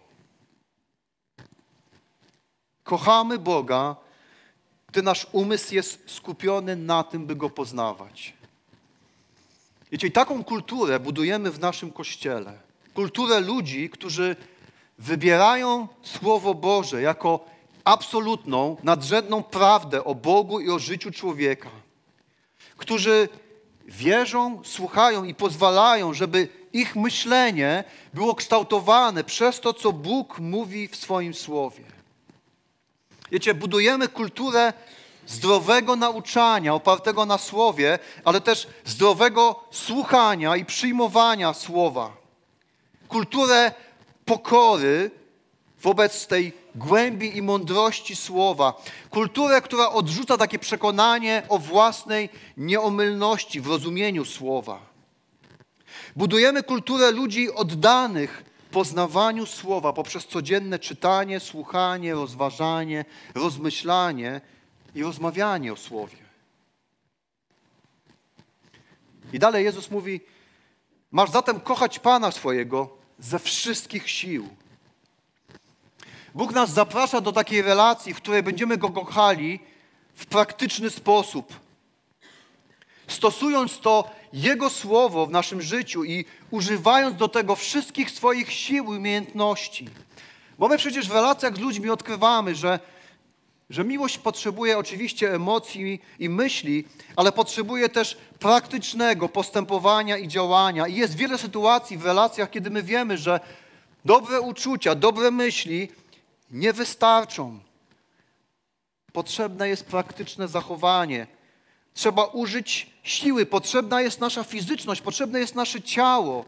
Kochamy 2.85 3.39
Boga, 3.39 3.97
gdy 4.89 5.03
nasz 5.03 5.27
umysł 5.33 5.75
jest 5.75 6.03
skupiony 6.07 6.77
na 6.77 7.05
tym, 7.05 7.27
by 7.27 7.37
Go 7.37 7.51
poznawać. 7.51 8.33
Wiecie, 9.93 10.07
i 10.07 10.13
taką 10.13 10.45
kulturę 10.45 11.01
budujemy 11.01 11.51
w 11.51 11.61
naszym 11.61 11.93
Kościele. 11.93 12.59
Kulturę 12.95 13.41
ludzi, 13.41 13.91
którzy 13.91 14.37
wybierają 14.99 15.89
Słowo 16.03 16.55
Boże 16.55 17.03
jako 17.03 17.45
absolutną, 17.87 18.77
nadrzędną 18.83 19.43
prawdę 19.43 20.05
o 20.05 20.15
Bogu 20.15 20.61
i 20.61 20.71
o 20.71 20.79
życiu 20.79 21.11
człowieka. 21.11 21.71
Którzy 22.77 23.29
wierzą, 23.87 24.61
słuchają 24.65 25.25
i 25.25 25.35
pozwalają, 25.35 26.15
żeby 26.15 26.49
ich 26.73 26.97
myślenie 26.97 27.85
było 28.15 28.35
kształtowane 28.35 29.25
przez 29.25 29.61
to, 29.61 29.75
co 29.75 29.93
Bóg 29.93 30.39
mówi 30.39 30.89
w 30.89 30.97
swoim 30.97 31.35
Słowie. 31.35 31.85
Wiecie, 33.31 33.55
budujemy 33.55 34.09
kulturę 34.09 34.73
zdrowego 35.27 35.97
nauczania 35.97 36.75
opartego 36.75 37.27
na 37.27 37.39
słowie, 37.39 37.99
ale 38.25 38.41
też 38.41 38.67
zdrowego 38.85 39.65
słuchania 39.71 40.57
i 40.57 40.65
przyjmowania 40.65 41.55
słowa. 41.55 42.17
Kulturę 43.09 43.73
pokory 44.25 45.11
wobec 45.83 46.27
tej 46.27 46.66
głębi 46.77 47.37
i 47.37 47.43
mądrości 47.43 48.17
słowa. 48.17 48.83
Kulturę, 49.11 49.61
która 49.61 49.91
odrzuca 49.91 50.37
takie 50.37 50.59
przekonanie 50.59 51.43
o 51.49 51.59
własnej 51.59 52.29
nieomylności 52.57 53.61
w 53.61 53.67
rozumieniu 53.67 54.25
słowa. 54.25 54.81
Budujemy 56.17 56.63
kulturę 56.63 57.11
ludzi 57.11 57.53
oddanych 57.55 58.45
poznawaniu 58.71 59.47
słowa 59.47 59.93
poprzez 59.93 60.27
codzienne 60.27 60.79
czytanie, 60.79 61.41
słuchanie, 61.41 62.15
rozważanie, 62.15 63.05
rozmyślanie 63.35 64.41
i 64.95 65.03
rozmawianie 65.03 65.73
o 65.73 65.77
słowie. 65.77 66.17
I 69.33 69.39
dalej 69.39 69.65
Jezus 69.65 69.91
mówi: 69.91 70.21
Masz 71.11 71.31
zatem 71.31 71.61
kochać 71.61 71.99
Pana 71.99 72.31
swojego 72.31 72.97
ze 73.19 73.39
wszystkich 73.39 74.11
sił. 74.11 74.49
Bóg 76.37 76.53
nas 76.53 76.71
zaprasza 76.71 77.21
do 77.21 77.33
takiej 77.33 77.63
relacji, 77.63 78.15
w 78.15 78.17
której 78.17 78.43
będziemy 78.43 78.77
Go 78.77 78.91
kochali 78.91 79.61
w 80.15 80.27
praktyczny 80.27 80.91
sposób. 80.91 81.53
Stosując 83.07 83.81
to 83.81 84.11
Jego 84.33 84.71
słowo 84.71 85.27
w 85.27 85.31
naszym 85.31 85.63
życiu 85.63 86.05
i 86.05 86.25
używając 86.51 87.17
do 87.17 87.29
tego 87.29 87.57
wszystkich 87.57 88.11
swoich 88.11 88.53
sił 88.53 88.85
i 88.85 88.97
umiejętności. 88.97 89.89
Bo 90.59 90.69
my 90.69 90.79
przecież 90.79 91.09
w 91.09 91.13
relacjach 91.13 91.57
z 91.57 91.61
ludźmi 91.61 91.91
odkrywamy, 91.91 92.55
że, 92.55 92.79
że 93.71 93.85
miłość 93.85 94.19
potrzebuje 94.19 94.79
oczywiście 94.79 95.35
emocji 95.35 96.01
i 96.19 96.29
myśli, 96.29 96.85
ale 97.17 97.33
potrzebuje 97.33 97.89
też 97.89 98.17
praktycznego 98.39 99.29
postępowania 99.29 100.17
i 100.17 100.29
działania. 100.29 100.87
I 100.87 100.95
jest 100.95 101.17
wiele 101.17 101.39
sytuacji 101.39 101.99
w 101.99 102.05
relacjach, 102.05 102.51
kiedy 102.51 102.71
my 102.71 102.83
wiemy, 102.83 103.19
że 103.19 103.41
dobre 104.05 104.41
uczucia, 104.41 104.95
dobre 104.95 105.31
myśli 105.31 105.89
nie 106.57 106.73
wystarczą. 106.73 107.61
Potrzebne 109.13 109.69
jest 109.69 109.85
praktyczne 109.85 110.49
zachowanie. 110.49 111.27
Trzeba 111.95 112.25
użyć 112.25 112.91
siły, 113.03 113.47
potrzebna 113.47 114.01
jest 114.01 114.21
nasza 114.21 114.45
fizyczność, 114.45 115.01
potrzebne 115.01 115.41
jest 115.41 115.55
nasze 115.55 115.83
ciało. 115.83 116.45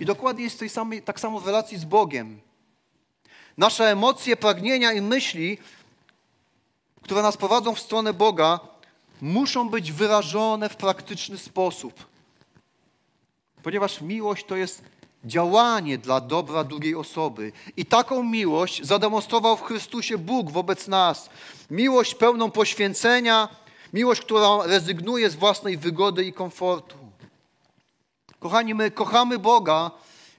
I 0.00 0.04
dokładnie 0.04 0.44
jest 0.44 0.58
tej 0.58 0.68
samej, 0.68 1.02
tak 1.02 1.20
samo 1.20 1.40
w 1.40 1.46
relacji 1.46 1.78
z 1.78 1.84
Bogiem. 1.84 2.40
Nasze 3.56 3.90
emocje, 3.90 4.36
pragnienia 4.36 4.92
i 4.92 5.00
myśli, 5.00 5.58
które 7.02 7.22
nas 7.22 7.36
prowadzą 7.36 7.74
w 7.74 7.80
stronę 7.80 8.12
Boga, 8.12 8.60
muszą 9.20 9.68
być 9.68 9.92
wyrażone 9.92 10.68
w 10.68 10.76
praktyczny 10.76 11.38
sposób. 11.38 12.06
Ponieważ 13.62 14.00
miłość 14.00 14.46
to 14.46 14.56
jest 14.56 14.82
działanie 15.24 15.98
dla 15.98 16.20
dobra 16.20 16.64
drugiej 16.64 16.94
osoby. 16.94 17.52
I 17.76 17.86
taką 17.86 18.22
miłość 18.22 18.86
zademonstrował 18.86 19.56
w 19.56 19.62
Chrystusie 19.62 20.18
Bóg 20.18 20.50
wobec 20.50 20.88
nas. 20.88 21.30
Miłość 21.70 22.14
pełną 22.14 22.50
poświęcenia, 22.50 23.48
miłość, 23.92 24.20
która 24.20 24.66
rezygnuje 24.66 25.30
z 25.30 25.34
własnej 25.34 25.78
wygody 25.78 26.24
i 26.24 26.32
komfortu. 26.32 26.96
Kochani, 28.38 28.74
my 28.74 28.90
kochamy 28.90 29.38
Boga, 29.38 29.90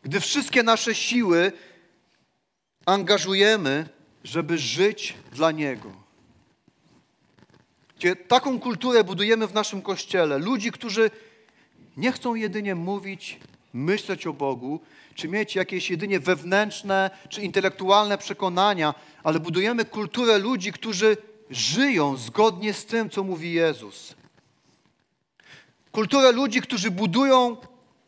gdy 0.03 0.19
wszystkie 0.19 0.63
nasze 0.63 0.95
siły 0.95 1.51
angażujemy, 2.85 3.89
żeby 4.23 4.57
żyć 4.57 5.13
dla 5.31 5.51
Niego. 5.51 5.91
Taką 8.27 8.59
kulturę 8.59 9.03
budujemy 9.03 9.47
w 9.47 9.53
naszym 9.53 9.81
kościele. 9.81 10.37
Ludzi, 10.37 10.71
którzy 10.71 11.11
nie 11.97 12.11
chcą 12.11 12.35
jedynie 12.35 12.75
mówić 12.75 13.39
myśleć 13.73 14.27
o 14.27 14.33
Bogu, 14.33 14.79
czy 15.15 15.27
mieć 15.27 15.55
jakieś 15.55 15.89
jedynie 15.89 16.19
wewnętrzne 16.19 17.09
czy 17.29 17.41
intelektualne 17.41 18.17
przekonania, 18.17 18.93
ale 19.23 19.39
budujemy 19.39 19.85
kulturę 19.85 20.37
ludzi, 20.37 20.71
którzy 20.71 21.17
żyją 21.49 22.17
zgodnie 22.17 22.73
z 22.73 22.85
tym, 22.85 23.09
co 23.09 23.23
mówi 23.23 23.53
Jezus. 23.53 24.15
Kulturę 25.91 26.31
ludzi, 26.31 26.61
którzy 26.61 26.91
budują 26.91 27.57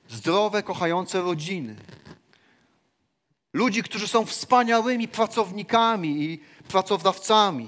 zdrowe, 0.10 0.64
kochające 0.64 1.22
rodziny. 1.22 1.76
Ludzi, 3.54 3.84
którzy 3.84 4.08
są 4.08 4.26
wspaniałymi 4.26 5.08
pracownikami 5.08 6.24
i 6.24 6.40
pracodawcami, 6.68 7.68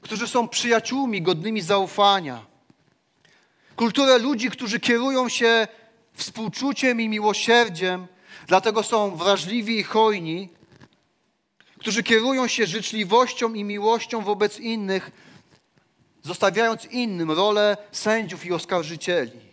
którzy 0.00 0.28
są 0.28 0.48
przyjaciółmi 0.48 1.22
godnymi 1.22 1.60
zaufania. 1.60 2.46
Kulturę 3.76 4.18
ludzi, 4.18 4.50
którzy 4.50 4.80
kierują 4.80 5.28
się 5.28 5.68
współczuciem 6.18 7.00
i 7.00 7.08
miłosierdziem, 7.08 8.06
dlatego 8.46 8.82
są 8.82 9.16
wrażliwi 9.16 9.78
i 9.78 9.82
hojni, 9.82 10.48
którzy 11.78 12.02
kierują 12.02 12.46
się 12.46 12.66
życzliwością 12.66 13.54
i 13.54 13.64
miłością 13.64 14.20
wobec 14.24 14.60
innych, 14.60 15.10
zostawiając 16.22 16.84
innym 16.84 17.30
rolę 17.30 17.76
sędziów 17.92 18.46
i 18.46 18.52
oskarżycieli. 18.52 19.48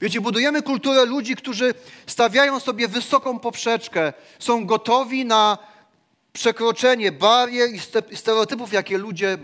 Wiecie, 0.00 0.20
budujemy 0.20 0.62
kulturę 0.62 1.04
ludzi, 1.04 1.36
którzy 1.36 1.74
stawiają 2.06 2.60
sobie 2.60 2.88
wysoką 2.88 3.38
poprzeczkę, 3.38 4.12
są 4.38 4.66
gotowi 4.66 5.24
na 5.24 5.58
przekroczenie 6.32 7.12
barier 7.12 7.68
i 7.70 8.16
stereotypów, 8.16 8.72
jakie, 8.72 8.98
ludzie, 8.98 9.38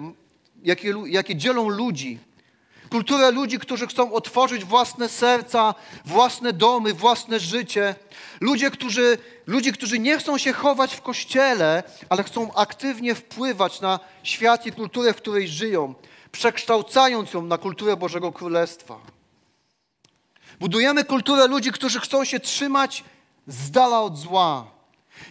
jakie, 0.62 0.94
jakie 1.06 1.36
dzielą 1.36 1.68
ludzi. 1.68 2.18
Kulturę 2.90 3.30
ludzi, 3.30 3.58
którzy 3.58 3.86
chcą 3.86 4.12
otworzyć 4.12 4.64
własne 4.64 5.08
serca, 5.08 5.74
własne 6.04 6.52
domy, 6.52 6.94
własne 6.94 7.40
życie. 7.40 7.94
Ludzie, 8.40 8.70
którzy, 8.70 9.18
ludzi, 9.46 9.72
którzy 9.72 9.98
nie 9.98 10.18
chcą 10.18 10.38
się 10.38 10.52
chować 10.52 10.94
w 10.94 11.02
kościele, 11.02 11.82
ale 12.08 12.22
chcą 12.22 12.54
aktywnie 12.54 13.14
wpływać 13.14 13.80
na 13.80 14.00
świat 14.22 14.66
i 14.66 14.72
kulturę, 14.72 15.12
w 15.12 15.16
której 15.16 15.48
żyją, 15.48 15.94
przekształcając 16.32 17.32
ją 17.34 17.42
na 17.42 17.58
kulturę 17.58 17.96
Bożego 17.96 18.32
Królestwa. 18.32 18.98
Budujemy 20.60 21.04
kulturę 21.04 21.46
ludzi, 21.46 21.72
którzy 21.72 22.00
chcą 22.00 22.24
się 22.24 22.40
trzymać 22.40 23.04
z 23.46 23.70
dala 23.70 24.00
od 24.00 24.18
zła, 24.18 24.66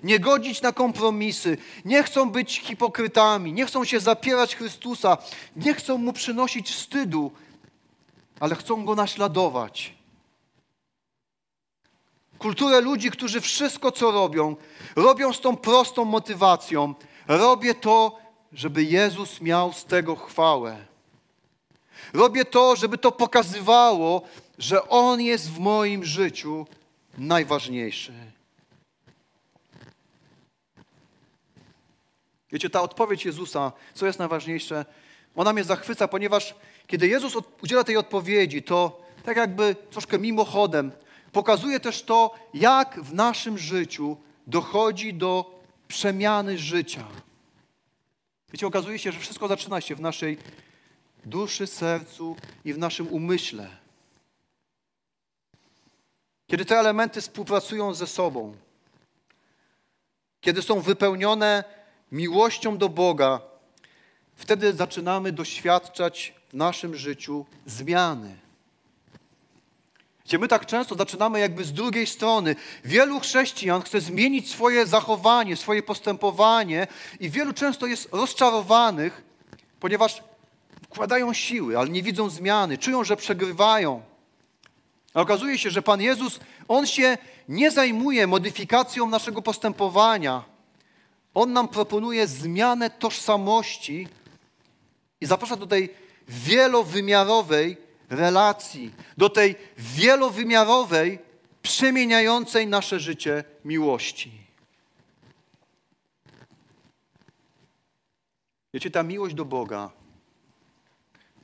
nie 0.03 0.19
godzić 0.19 0.61
na 0.61 0.71
kompromisy, 0.71 1.57
nie 1.85 2.03
chcą 2.03 2.29
być 2.29 2.59
hipokrytami, 2.59 3.53
nie 3.53 3.65
chcą 3.65 3.85
się 3.85 3.99
zapierać 3.99 4.55
Chrystusa, 4.55 5.17
nie 5.55 5.73
chcą 5.73 5.97
mu 5.97 6.13
przynosić 6.13 6.71
wstydu, 6.71 7.31
ale 8.39 8.55
chcą 8.55 8.85
go 8.85 8.95
naśladować. 8.95 9.93
Kulturę 12.39 12.81
ludzi, 12.81 13.11
którzy 13.11 13.41
wszystko, 13.41 13.91
co 13.91 14.11
robią, 14.11 14.55
robią 14.95 15.33
z 15.33 15.41
tą 15.41 15.57
prostą 15.57 16.05
motywacją. 16.05 16.93
Robię 17.27 17.75
to, 17.75 18.19
żeby 18.53 18.83
Jezus 18.83 19.41
miał 19.41 19.73
z 19.73 19.85
tego 19.85 20.15
chwałę. 20.15 20.85
Robię 22.13 22.45
to, 22.45 22.75
żeby 22.75 22.97
to 22.97 23.11
pokazywało, 23.11 24.21
że 24.57 24.89
On 24.89 25.21
jest 25.21 25.51
w 25.51 25.59
moim 25.59 26.05
życiu 26.05 26.65
najważniejszy. 27.17 28.13
Wiecie, 32.51 32.69
ta 32.69 32.81
odpowiedź 32.81 33.25
Jezusa, 33.25 33.71
co 33.93 34.05
jest 34.05 34.19
najważniejsze, 34.19 34.85
ona 35.35 35.53
mnie 35.53 35.63
zachwyca, 35.63 36.07
ponieważ 36.07 36.55
kiedy 36.87 37.07
Jezus 37.07 37.33
udziela 37.63 37.83
tej 37.83 37.97
odpowiedzi, 37.97 38.63
to 38.63 39.01
tak 39.23 39.37
jakby 39.37 39.75
troszkę 39.89 40.19
mimochodem 40.19 40.91
pokazuje 41.31 41.79
też 41.79 42.03
to, 42.03 42.35
jak 42.53 43.01
w 43.01 43.13
naszym 43.13 43.57
życiu 43.57 44.17
dochodzi 44.47 45.13
do 45.13 45.59
przemiany 45.87 46.57
życia. 46.57 47.07
Wiecie, 48.53 48.67
okazuje 48.67 48.99
się, 48.99 49.11
że 49.11 49.19
wszystko 49.19 49.47
zaczyna 49.47 49.81
się 49.81 49.95
w 49.95 50.01
naszej 50.01 50.37
duszy, 51.25 51.67
sercu 51.67 52.35
i 52.65 52.73
w 52.73 52.77
naszym 52.77 53.07
umyśle. 53.07 53.69
Kiedy 56.47 56.65
te 56.65 56.79
elementy 56.79 57.21
współpracują 57.21 57.93
ze 57.93 58.07
sobą, 58.07 58.55
kiedy 60.41 60.61
są 60.61 60.81
wypełnione 60.81 61.63
miłością 62.11 62.77
do 62.77 62.89
Boga, 62.89 63.41
wtedy 64.35 64.73
zaczynamy 64.73 65.31
doświadczać 65.31 66.36
w 66.49 66.53
naszym 66.53 66.95
życiu 66.95 67.45
zmiany. 67.65 68.37
Gdzie 70.25 70.39
my 70.39 70.47
tak 70.47 70.65
często 70.65 70.95
zaczynamy 70.95 71.39
jakby 71.39 71.63
z 71.63 71.73
drugiej 71.73 72.07
strony. 72.07 72.55
Wielu 72.85 73.19
chrześcijan 73.19 73.81
chce 73.81 74.01
zmienić 74.01 74.51
swoje 74.51 74.85
zachowanie, 74.85 75.55
swoje 75.55 75.83
postępowanie 75.83 76.87
i 77.19 77.29
wielu 77.29 77.53
często 77.53 77.87
jest 77.87 78.09
rozczarowanych, 78.11 79.23
ponieważ 79.79 80.23
wkładają 80.83 81.33
siły, 81.33 81.77
ale 81.77 81.89
nie 81.89 82.03
widzą 82.03 82.29
zmiany, 82.29 82.77
czują, 82.77 83.03
że 83.03 83.17
przegrywają. 83.17 84.01
A 85.13 85.21
okazuje 85.21 85.57
się, 85.57 85.69
że 85.69 85.81
Pan 85.81 86.01
Jezus, 86.01 86.39
On 86.67 86.87
się 86.87 87.17
nie 87.49 87.71
zajmuje 87.71 88.27
modyfikacją 88.27 89.09
naszego 89.09 89.41
postępowania. 89.41 90.43
On 91.33 91.53
nam 91.53 91.67
proponuje 91.67 92.27
zmianę 92.27 92.89
tożsamości 92.89 94.07
i 95.21 95.25
zaprasza 95.25 95.55
do 95.55 95.67
tej 95.67 96.06
wielowymiarowej 96.27 97.77
relacji, 98.09 98.93
do 99.17 99.29
tej 99.29 99.55
wielowymiarowej, 99.77 101.19
przemieniającej 101.61 102.67
nasze 102.67 102.99
życie 102.99 103.43
miłości. 103.65 104.31
Wiecie, 108.73 108.91
ta 108.91 109.03
miłość 109.03 109.35
do 109.35 109.45
Boga 109.45 109.91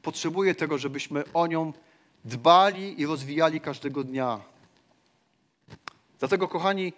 potrzebuje 0.01 0.55
tego, 0.55 0.77
żebyśmy 0.77 1.23
o 1.33 1.47
nią 1.47 1.73
dbali 2.25 3.01
i 3.01 3.05
rozwijali 3.05 3.61
każdego 3.61 4.03
dnia. 4.03 4.39
Dlatego, 6.19 6.47
kochani, 6.47 6.93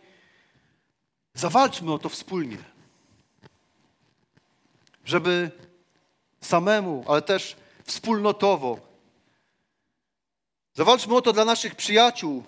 zawalczmy 1.34 1.94
o 1.94 2.00
to 2.00 2.10
wspólnie, 2.10 2.58
żeby 5.06 5.52
samemu, 6.42 7.06
ale 7.08 7.22
też 7.22 7.56
wspólnotowo. 7.86 8.80
Zawalczmy 10.74 11.16
o 11.16 11.22
to 11.22 11.34
dla 11.34 11.46
naszych 11.46 11.76
przyjaciół, 11.76 12.44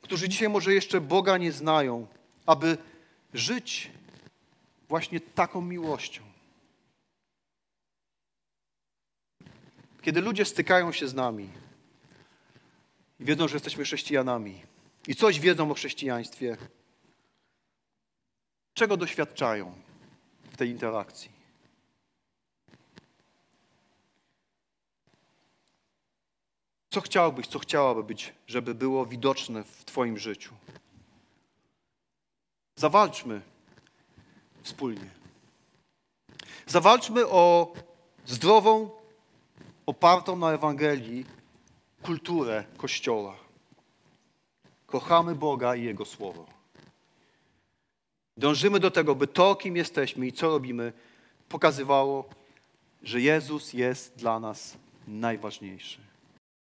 którzy 0.00 0.28
dzisiaj 0.28 0.48
może 0.48 0.74
jeszcze 0.74 1.00
Boga 1.00 1.38
nie 1.38 1.52
znają, 1.52 2.06
aby 2.46 2.78
żyć 3.34 3.90
właśnie 4.88 5.20
taką 5.20 5.60
miłością. 5.60 6.22
Kiedy 10.02 10.20
ludzie 10.20 10.44
stykają 10.44 10.92
się 10.92 11.08
z 11.08 11.14
nami 11.14 11.48
i 13.20 13.24
wiedzą, 13.24 13.48
że 13.48 13.56
jesteśmy 13.56 13.84
chrześcijanami 13.84 14.62
i 15.08 15.14
coś 15.14 15.40
wiedzą 15.40 15.70
o 15.70 15.74
chrześcijaństwie, 15.74 16.56
czego 18.74 18.96
doświadczają 18.96 19.74
w 20.52 20.56
tej 20.56 20.70
interakcji? 20.70 21.41
Co 26.92 27.00
chciałbyś, 27.00 27.46
co 27.46 27.58
chciałaby 27.58 28.04
być, 28.04 28.32
żeby 28.46 28.74
było 28.74 29.06
widoczne 29.06 29.64
w 29.64 29.84
Twoim 29.84 30.18
życiu? 30.18 30.54
Zawalczmy 32.76 33.40
wspólnie. 34.62 35.10
Zawalczmy 36.66 37.26
o 37.26 37.72
zdrową, 38.26 38.90
opartą 39.86 40.36
na 40.36 40.52
Ewangelii 40.52 41.26
kulturę 42.02 42.64
Kościoła. 42.76 43.36
Kochamy 44.86 45.34
Boga 45.34 45.76
i 45.76 45.84
Jego 45.84 46.04
Słowo. 46.04 46.46
Dążymy 48.36 48.80
do 48.80 48.90
tego, 48.90 49.14
by 49.14 49.26
to, 49.26 49.54
kim 49.54 49.76
jesteśmy 49.76 50.26
i 50.26 50.32
co 50.32 50.48
robimy, 50.48 50.92
pokazywało, 51.48 52.24
że 53.02 53.20
Jezus 53.20 53.72
jest 53.72 54.16
dla 54.16 54.40
nas 54.40 54.76
najważniejszy. 55.08 56.11